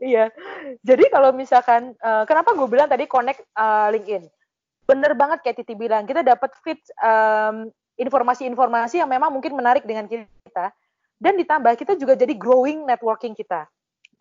Iya. 0.00 0.32
Jadi 0.80 1.12
kalau 1.12 1.32
misalkan, 1.36 1.92
uh, 2.00 2.24
kenapa 2.24 2.56
gue 2.56 2.68
bilang 2.68 2.88
tadi 2.88 3.04
connect 3.04 3.44
uh, 3.56 3.92
LinkedIn? 3.92 4.24
Bener 4.88 5.12
banget 5.12 5.44
kayak 5.44 5.60
Titi 5.60 5.76
bilang, 5.76 6.08
kita 6.08 6.24
dapat 6.24 6.56
fit 6.64 6.80
um, 7.04 7.68
informasi-informasi 8.00 9.04
yang 9.04 9.12
memang 9.12 9.28
mungkin 9.28 9.52
menarik 9.52 9.84
dengan 9.84 10.08
kita. 10.08 10.72
Dan 11.20 11.36
ditambah 11.36 11.76
kita 11.76 12.00
juga 12.00 12.16
jadi 12.16 12.32
growing 12.32 12.88
networking 12.88 13.36
kita, 13.36 13.68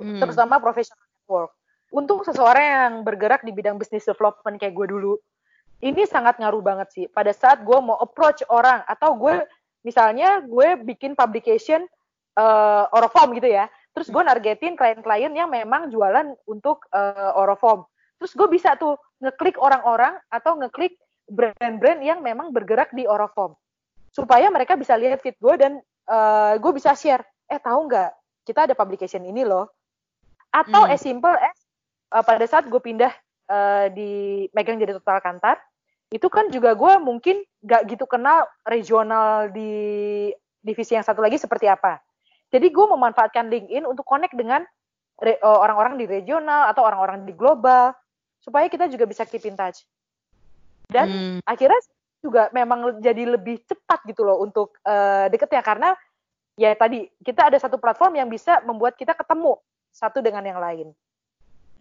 hmm. 0.01 0.19
terutama 0.19 0.59
professional 0.59 0.99
network. 0.99 1.51
Untuk 1.95 2.27
seseorang 2.27 2.65
yang 2.67 2.93
bergerak 3.07 3.47
di 3.47 3.55
bidang 3.55 3.79
business 3.79 4.03
development 4.03 4.59
kayak 4.59 4.75
gue 4.75 4.87
dulu, 4.91 5.15
ini 5.81 6.09
sangat 6.09 6.41
ngaruh 6.41 6.63
banget 6.65 6.87
sih. 6.89 7.05
Pada 7.09 7.29
saat 7.33 7.61
gue 7.61 7.77
mau 7.77 7.97
approach 8.01 8.41
orang 8.49 8.81
atau 8.89 9.13
gue 9.13 9.45
misalnya 9.85 10.41
gue 10.41 10.81
bikin 10.81 11.13
publication 11.13 11.85
uh, 12.37 12.89
Oroform 12.93 13.37
gitu 13.37 13.49
ya. 13.53 13.69
Terus 13.93 14.09
gue 14.13 14.23
nargetin 14.25 14.77
klien-klien 14.77 15.33
yang 15.33 15.49
memang 15.49 15.89
jualan 15.93 16.33
untuk 16.49 16.85
uh, 16.93 17.33
Oroform. 17.37 17.85
Terus 18.17 18.33
gue 18.33 18.47
bisa 18.49 18.73
tuh 18.77 18.97
ngeklik 19.21 19.57
orang-orang 19.61 20.17
atau 20.33 20.57
ngeklik 20.57 20.97
brand-brand 21.29 22.01
yang 22.01 22.21
memang 22.25 22.49
bergerak 22.49 22.89
di 22.93 23.05
Oroform. 23.05 23.53
Supaya 24.09 24.49
mereka 24.49 24.73
bisa 24.73 24.97
lihat 24.97 25.21
feed 25.21 25.37
gue 25.37 25.55
dan 25.61 25.77
uh, 26.09 26.57
gue 26.57 26.71
bisa 26.73 26.97
share. 26.97 27.21
Eh 27.45 27.61
tahu 27.61 27.85
nggak? 27.85 28.11
Kita 28.45 28.65
ada 28.65 28.73
publication 28.73 29.21
ini 29.25 29.45
loh. 29.45 29.69
Atau 30.49 30.89
hmm. 30.89 30.93
as 30.93 31.01
simple 31.05 31.37
as 31.37 31.57
uh, 32.13 32.23
pada 32.25 32.45
saat 32.49 32.65
gue 32.65 32.81
pindah 32.81 33.13
uh, 33.47 33.87
di 33.91 34.45
megang 34.53 34.79
jadi 34.79 34.95
total 34.95 35.19
kantar 35.23 35.57
itu 36.07 36.27
kan 36.31 36.47
juga 36.47 36.71
gue 36.71 36.93
mungkin 37.03 37.43
gak 37.67 37.91
gitu 37.91 38.07
kenal 38.07 38.47
regional 38.63 39.51
di 39.51 39.71
divisi 40.63 40.95
yang 40.95 41.03
satu 41.03 41.19
lagi 41.19 41.35
seperti 41.35 41.67
apa. 41.67 41.99
Jadi 42.47 42.71
gue 42.71 42.85
memanfaatkan 42.87 43.51
LinkedIn 43.51 43.83
untuk 43.83 44.07
connect 44.07 44.31
dengan 44.31 44.63
eh, 45.19 45.35
orang-orang 45.43 45.99
di 45.99 46.07
regional 46.07 46.71
atau 46.71 46.87
orang-orang 46.87 47.27
di 47.27 47.35
global 47.35 47.91
supaya 48.39 48.71
kita 48.71 48.87
juga 48.87 49.03
bisa 49.03 49.27
keep 49.27 49.43
in 49.43 49.59
touch. 49.59 49.83
Dan 50.87 51.07
hmm. 51.11 51.39
akhirnya 51.43 51.79
juga 52.23 52.47
memang 52.55 53.03
jadi 53.03 53.27
lebih 53.27 53.67
cepat 53.67 54.07
gitu 54.07 54.23
loh 54.23 54.41
untuk 54.41 54.79
uh, 54.87 55.27
deketnya 55.29 55.61
karena 55.61 55.89
ya 56.57 56.73
tadi 56.73 57.05
kita 57.21 57.53
ada 57.53 57.61
satu 57.61 57.77
platform 57.77 58.17
yang 58.17 58.27
bisa 58.31 58.57
membuat 58.65 58.97
kita 58.97 59.13
ketemu 59.13 59.53
satu 59.93 60.19
dengan 60.25 60.41
yang 60.41 60.57
lain 60.57 60.97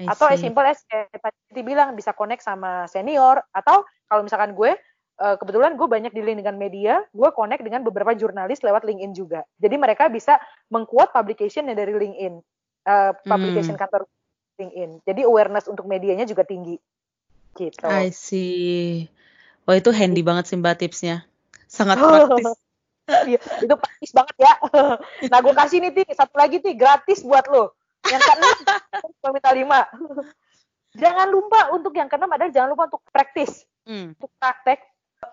atau 0.04 0.28
as 0.28 0.40
simple 0.44 0.66
as 0.66 0.84
kayak 0.84 1.08
tadi 1.16 1.62
bilang 1.64 1.96
bisa 1.96 2.12
connect 2.12 2.44
sama 2.44 2.84
senior 2.90 3.40
atau 3.56 3.86
kalau 4.06 4.22
misalkan 4.22 4.52
gue 4.52 4.76
uh, 5.20 5.34
kebetulan 5.40 5.74
gue 5.74 5.88
banyak 5.88 6.12
dealing 6.12 6.38
dengan 6.40 6.56
media, 6.56 7.00
gue 7.12 7.28
connect 7.32 7.64
dengan 7.64 7.80
beberapa 7.84 8.12
jurnalis 8.12 8.60
lewat 8.60 8.84
LinkedIn 8.84 9.12
juga. 9.16 9.44
Jadi 9.56 9.76
mereka 9.80 10.12
bisa 10.12 10.36
mengkuat 10.68 11.12
publication 11.12 11.68
dari 11.72 11.92
LinkedIn, 11.92 12.34
uh, 12.88 13.12
publication 13.24 13.74
hmm. 13.76 13.82
kantor 13.82 14.02
LinkedIn. 14.60 14.90
Jadi 15.04 15.20
awareness 15.24 15.66
untuk 15.68 15.88
medianya 15.88 16.28
juga 16.28 16.44
tinggi. 16.44 16.76
Gitu. 17.56 17.88
I 17.88 18.12
see. 18.12 19.08
Wah 19.64 19.74
itu 19.80 19.90
handy 19.90 20.20
banget 20.20 20.52
sih 20.52 20.56
mbak 20.60 20.78
tipsnya. 20.78 21.24
Sangat 21.66 21.98
praktis. 21.98 22.46
Iya, 23.06 23.38
itu 23.38 23.74
praktis 23.78 24.10
banget 24.10 24.34
ya. 24.34 24.58
nah 25.30 25.38
gue 25.38 25.54
kasih 25.54 25.78
nih 25.78 25.94
Ti, 25.94 26.02
satu 26.18 26.34
lagi 26.42 26.58
Ti, 26.58 26.74
gratis 26.74 27.22
buat 27.22 27.46
lo. 27.46 27.75
Yang 28.06 28.22
keenam, 28.22 28.56
minta 29.34 29.52
lima. 29.52 29.80
jangan 30.96 31.28
lupa 31.28 31.60
untuk 31.76 31.92
yang 31.92 32.08
keenam 32.08 32.30
adalah 32.32 32.50
jangan 32.52 32.70
lupa 32.72 32.88
untuk 32.88 33.02
praktis, 33.12 33.66
hmm. 33.84 34.16
untuk 34.16 34.30
praktek, 34.40 34.80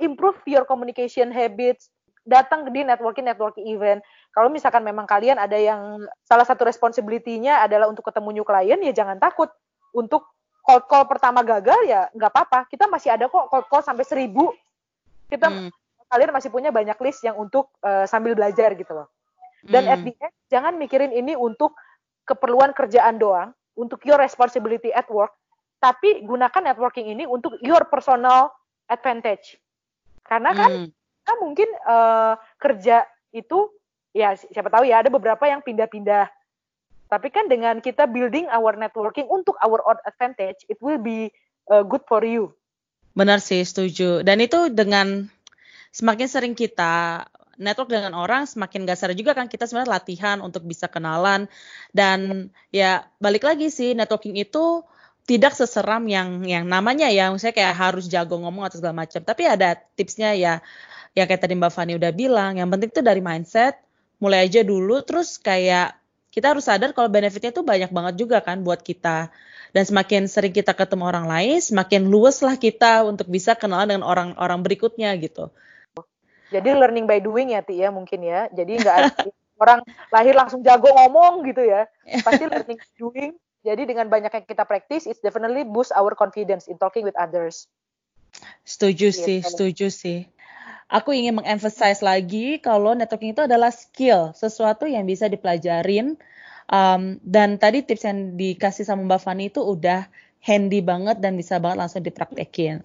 improve 0.04 0.38
your 0.50 0.68
communication 0.68 1.32
habits, 1.32 1.94
datang 2.24 2.68
di 2.72 2.84
networking 2.84 3.28
networking 3.28 3.68
event. 3.68 4.00
kalau 4.34 4.50
misalkan 4.50 4.82
memang 4.82 5.06
kalian 5.06 5.38
ada 5.38 5.54
yang 5.54 6.02
salah 6.26 6.42
satu 6.42 6.66
responsibility-nya 6.66 7.62
adalah 7.62 7.86
untuk 7.86 8.02
ketemu 8.10 8.42
new 8.42 8.46
client, 8.48 8.82
ya 8.82 8.92
jangan 8.92 9.22
takut 9.22 9.52
untuk 9.94 10.26
cold 10.64 10.88
call 10.88 11.06
pertama 11.06 11.44
gagal 11.46 11.78
ya 11.86 12.10
nggak 12.16 12.32
apa-apa. 12.34 12.60
Kita 12.72 12.90
masih 12.90 13.14
ada 13.14 13.30
kok 13.30 13.52
cold 13.52 13.68
call 13.70 13.84
sampai 13.86 14.08
seribu. 14.08 14.50
Kita 15.30 15.52
hmm. 15.52 15.70
kalian 16.10 16.32
masih 16.34 16.50
punya 16.50 16.74
banyak 16.74 16.98
list 17.04 17.22
yang 17.22 17.38
untuk 17.38 17.70
uh, 17.84 18.10
sambil 18.10 18.34
belajar 18.34 18.74
gitu 18.74 18.90
loh. 18.96 19.08
Dan 19.64 19.86
hmm. 19.86 19.94
at 19.94 20.00
the 20.02 20.14
end, 20.18 20.36
jangan 20.50 20.74
mikirin 20.76 21.12
ini 21.14 21.38
untuk 21.38 21.78
keperluan 22.24 22.72
kerjaan 22.72 23.20
doang, 23.20 23.52
untuk 23.74 24.06
your 24.06 24.22
responsibility 24.22 24.94
at 24.94 25.10
work, 25.10 25.34
tapi 25.82 26.24
gunakan 26.24 26.74
networking 26.74 27.10
ini 27.10 27.26
untuk 27.28 27.58
your 27.60 27.84
personal 27.90 28.54
advantage. 28.88 29.58
Karena 30.24 30.56
kan 30.56 30.72
hmm. 30.72 30.88
kita 30.94 31.34
mungkin 31.44 31.70
uh, 31.84 32.34
kerja 32.62 33.04
itu 33.34 33.68
ya 34.14 34.38
siapa 34.38 34.70
tahu 34.70 34.88
ya 34.88 35.02
ada 35.02 35.10
beberapa 35.10 35.44
yang 35.50 35.66
pindah-pindah. 35.66 36.30
Tapi 37.12 37.28
kan 37.30 37.46
dengan 37.46 37.78
kita 37.84 38.10
building 38.10 38.50
our 38.50 38.74
networking 38.74 39.28
untuk 39.30 39.54
our 39.62 39.82
own 39.86 40.00
advantage, 40.08 40.66
it 40.72 40.80
will 40.82 40.98
be 40.98 41.30
uh, 41.70 41.86
good 41.86 42.02
for 42.10 42.26
you. 42.26 42.54
Benar 43.14 43.38
sih, 43.38 43.62
setuju. 43.62 44.26
Dan 44.26 44.42
itu 44.42 44.74
dengan 44.74 45.30
semakin 45.94 46.26
sering 46.26 46.54
kita 46.58 47.22
network 47.58 47.90
dengan 47.90 48.14
orang, 48.18 48.50
semakin 48.50 48.86
gak 48.88 49.14
juga 49.14 49.38
kan. 49.38 49.46
Kita 49.50 49.70
sebenarnya 49.70 49.92
latihan 50.00 50.38
untuk 50.42 50.66
bisa 50.66 50.90
kenalan. 50.90 51.46
Dan 51.94 52.50
ya 52.74 53.06
balik 53.22 53.46
lagi 53.46 53.70
sih, 53.70 53.94
networking 53.94 54.38
itu 54.38 54.82
tidak 55.24 55.56
seseram 55.56 56.04
yang 56.10 56.44
yang 56.44 56.68
namanya 56.68 57.08
ya, 57.08 57.32
misalnya 57.32 57.56
kayak 57.56 57.76
harus 57.80 58.12
jago 58.12 58.36
ngomong 58.42 58.68
atau 58.68 58.78
segala 58.82 59.06
macam. 59.08 59.24
Tapi 59.24 59.44
ada 59.48 59.80
tipsnya 59.96 60.36
ya, 60.36 60.60
yang 61.16 61.26
kayak 61.30 61.42
tadi 61.46 61.56
Mbak 61.56 61.72
Fani 61.72 61.94
udah 61.96 62.12
bilang, 62.12 62.60
yang 62.60 62.68
penting 62.68 62.92
itu 62.92 63.02
dari 63.06 63.22
mindset, 63.24 63.80
mulai 64.20 64.46
aja 64.50 64.62
dulu. 64.66 65.00
Terus 65.06 65.40
kayak 65.40 65.96
kita 66.34 66.52
harus 66.52 66.66
sadar 66.66 66.92
kalau 66.92 67.08
benefitnya 67.08 67.54
tuh 67.54 67.64
banyak 67.64 67.94
banget 67.94 68.16
juga 68.20 68.42
kan 68.42 68.66
buat 68.66 68.82
kita. 68.82 69.32
Dan 69.74 69.90
semakin 69.90 70.30
sering 70.30 70.54
kita 70.54 70.78
ketemu 70.78 71.10
orang 71.10 71.26
lain 71.26 71.58
semakin 71.58 72.06
luas 72.06 72.46
lah 72.46 72.62
kita 72.62 73.10
untuk 73.10 73.26
bisa 73.26 73.58
kenalan 73.58 73.90
dengan 73.90 74.06
orang-orang 74.06 74.62
berikutnya 74.62 75.10
gitu 75.18 75.50
jadi 76.54 76.78
learning 76.78 77.10
by 77.10 77.18
doing 77.18 77.58
ya 77.58 77.66
Ti 77.66 77.82
ya 77.82 77.90
mungkin 77.90 78.22
ya. 78.22 78.46
Jadi 78.54 78.78
nggak 78.78 78.98
orang 79.64 79.82
lahir 80.14 80.38
langsung 80.38 80.62
jago 80.62 80.94
ngomong 80.94 81.42
gitu 81.50 81.66
ya. 81.66 81.90
Pasti 82.22 82.46
learning 82.46 82.78
by 82.78 82.92
doing. 83.02 83.32
Jadi 83.64 83.88
dengan 83.88 84.12
banyak 84.12 84.30
yang 84.30 84.46
kita 84.46 84.68
praktis 84.70 85.10
it's 85.10 85.24
definitely 85.24 85.66
boost 85.66 85.90
our 85.98 86.14
confidence 86.14 86.70
in 86.70 86.78
talking 86.78 87.02
with 87.02 87.18
others. 87.18 87.66
Setuju 88.68 89.10
yeah, 89.10 89.24
sih 89.26 89.40
setuju 89.42 89.88
sih. 89.90 90.30
Aku 90.92 91.10
ingin 91.16 91.42
mengemphasize 91.42 92.06
lagi 92.06 92.62
kalau 92.62 92.94
networking 92.94 93.34
itu 93.34 93.42
adalah 93.42 93.74
skill, 93.74 94.36
sesuatu 94.38 94.86
yang 94.86 95.10
bisa 95.10 95.26
dipelajarin. 95.26 96.20
Um, 96.70 97.20
dan 97.26 97.60
tadi 97.60 97.84
tips 97.84 98.08
yang 98.08 98.40
dikasih 98.40 98.88
sama 98.88 99.04
Mbak 99.04 99.22
Fani 99.26 99.52
itu 99.52 99.60
udah 99.60 100.08
handy 100.44 100.84
banget 100.84 101.24
dan 101.24 101.40
bisa 101.40 101.56
banget 101.58 101.80
langsung 101.80 102.04
dipraktekin. 102.04 102.84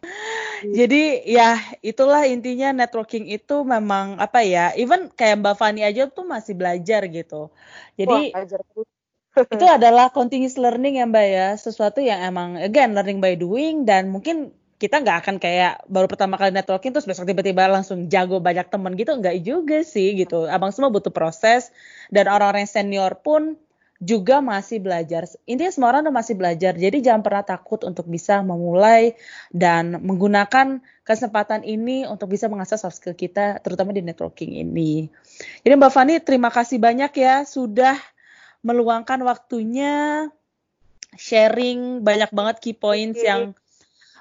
Jadi 0.62 1.26
ya 1.26 1.58
itulah 1.82 2.22
intinya 2.22 2.70
networking 2.70 3.26
itu 3.26 3.66
memang 3.66 4.18
apa 4.22 4.46
ya, 4.46 4.70
even 4.78 5.10
kayak 5.10 5.42
Mbak 5.42 5.54
Fani 5.58 5.82
aja 5.82 6.06
tuh 6.06 6.22
masih 6.22 6.54
belajar 6.54 7.02
gitu. 7.10 7.50
Jadi 7.98 8.30
Wah, 8.30 8.46
itu 9.54 9.66
adalah 9.66 10.14
continuous 10.14 10.54
learning 10.54 11.02
ya 11.02 11.04
Mbak 11.10 11.26
ya, 11.26 11.48
sesuatu 11.58 11.98
yang 11.98 12.22
emang 12.22 12.58
again 12.62 12.94
learning 12.94 13.18
by 13.18 13.34
doing 13.34 13.82
dan 13.82 14.10
mungkin 14.10 14.54
kita 14.78 15.02
nggak 15.02 15.26
akan 15.26 15.36
kayak 15.42 15.82
baru 15.90 16.06
pertama 16.06 16.38
kali 16.38 16.54
networking 16.54 16.94
terus 16.94 17.02
besok 17.02 17.26
tiba-tiba 17.26 17.66
langsung 17.66 18.06
jago 18.06 18.38
banyak 18.38 18.70
temen 18.70 18.94
gitu 18.94 19.18
nggak 19.18 19.42
juga 19.42 19.82
sih 19.82 20.14
gitu. 20.14 20.46
Abang 20.46 20.70
semua 20.70 20.94
butuh 20.94 21.10
proses 21.10 21.74
dan 22.14 22.30
orang-orang 22.30 22.70
senior 22.70 23.18
pun 23.18 23.58
juga 23.98 24.38
masih 24.38 24.78
belajar 24.78 25.26
intinya 25.42 25.74
semua 25.74 25.90
orang 25.90 26.06
masih 26.14 26.38
belajar 26.38 26.70
jadi 26.78 27.02
jangan 27.02 27.22
pernah 27.26 27.42
takut 27.42 27.82
untuk 27.82 28.06
bisa 28.06 28.38
memulai 28.46 29.18
dan 29.50 29.98
menggunakan 29.98 30.78
kesempatan 31.02 31.66
ini 31.66 32.06
untuk 32.06 32.30
bisa 32.30 32.46
mengasah 32.46 32.78
soft 32.78 33.02
skill 33.02 33.18
kita 33.18 33.58
terutama 33.58 33.90
di 33.90 34.06
networking 34.06 34.54
ini 34.54 35.10
jadi 35.66 35.74
Mbak 35.74 35.90
Fani 35.90 36.14
terima 36.22 36.54
kasih 36.54 36.78
banyak 36.78 37.10
ya 37.18 37.42
sudah 37.42 37.98
meluangkan 38.62 39.18
waktunya 39.26 40.30
sharing 41.18 42.06
banyak 42.06 42.30
banget 42.30 42.56
key 42.62 42.78
points 42.78 43.18
yang 43.18 43.50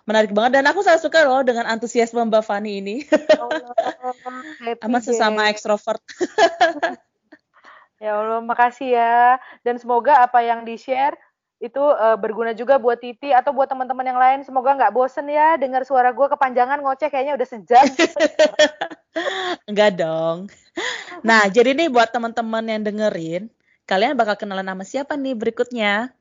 menarik 0.07 0.31
banget 0.31 0.57
dan 0.57 0.65
aku 0.71 0.81
sangat 0.81 1.03
suka 1.03 1.27
loh 1.27 1.43
dengan 1.43 1.67
antusiasme 1.67 2.23
Mbak 2.31 2.43
Fani 2.47 2.79
ini. 2.79 3.03
Sama 4.79 4.99
sesama 5.05 5.51
ekstrovert. 5.51 5.99
ya 7.97 8.11
Allah, 8.17 8.41
makasih 8.41 8.89
ya. 8.93 9.37
Dan 9.61 9.77
semoga 9.81 10.23
apa 10.23 10.41
yang 10.41 10.65
di-share 10.65 11.17
itu 11.57 11.81
uh, 11.81 12.13
berguna 12.21 12.53
juga 12.53 12.77
buat 12.77 13.01
Titi 13.01 13.33
atau 13.33 13.49
buat 13.49 13.65
teman-teman 13.65 14.05
yang 14.05 14.19
lain. 14.21 14.39
Semoga 14.45 14.77
nggak 14.77 14.93
bosen 14.93 15.25
ya 15.29 15.57
dengar 15.57 15.81
suara 15.85 16.13
gue 16.13 16.27
kepanjangan 16.29 16.81
ngoceh 16.85 17.09
kayaknya 17.09 17.33
udah 17.33 17.47
sejam. 17.49 17.85
Enggak 19.69 19.97
dong. 19.97 20.53
Nah, 21.25 21.49
jadi 21.49 21.73
nih 21.73 21.89
buat 21.89 22.13
teman-teman 22.13 22.61
yang 22.69 22.81
dengerin, 22.85 23.49
kalian 23.89 24.13
bakal 24.13 24.37
kenalan 24.37 24.69
nama 24.69 24.85
siapa 24.85 25.17
nih 25.17 25.33
berikutnya? 25.33 26.13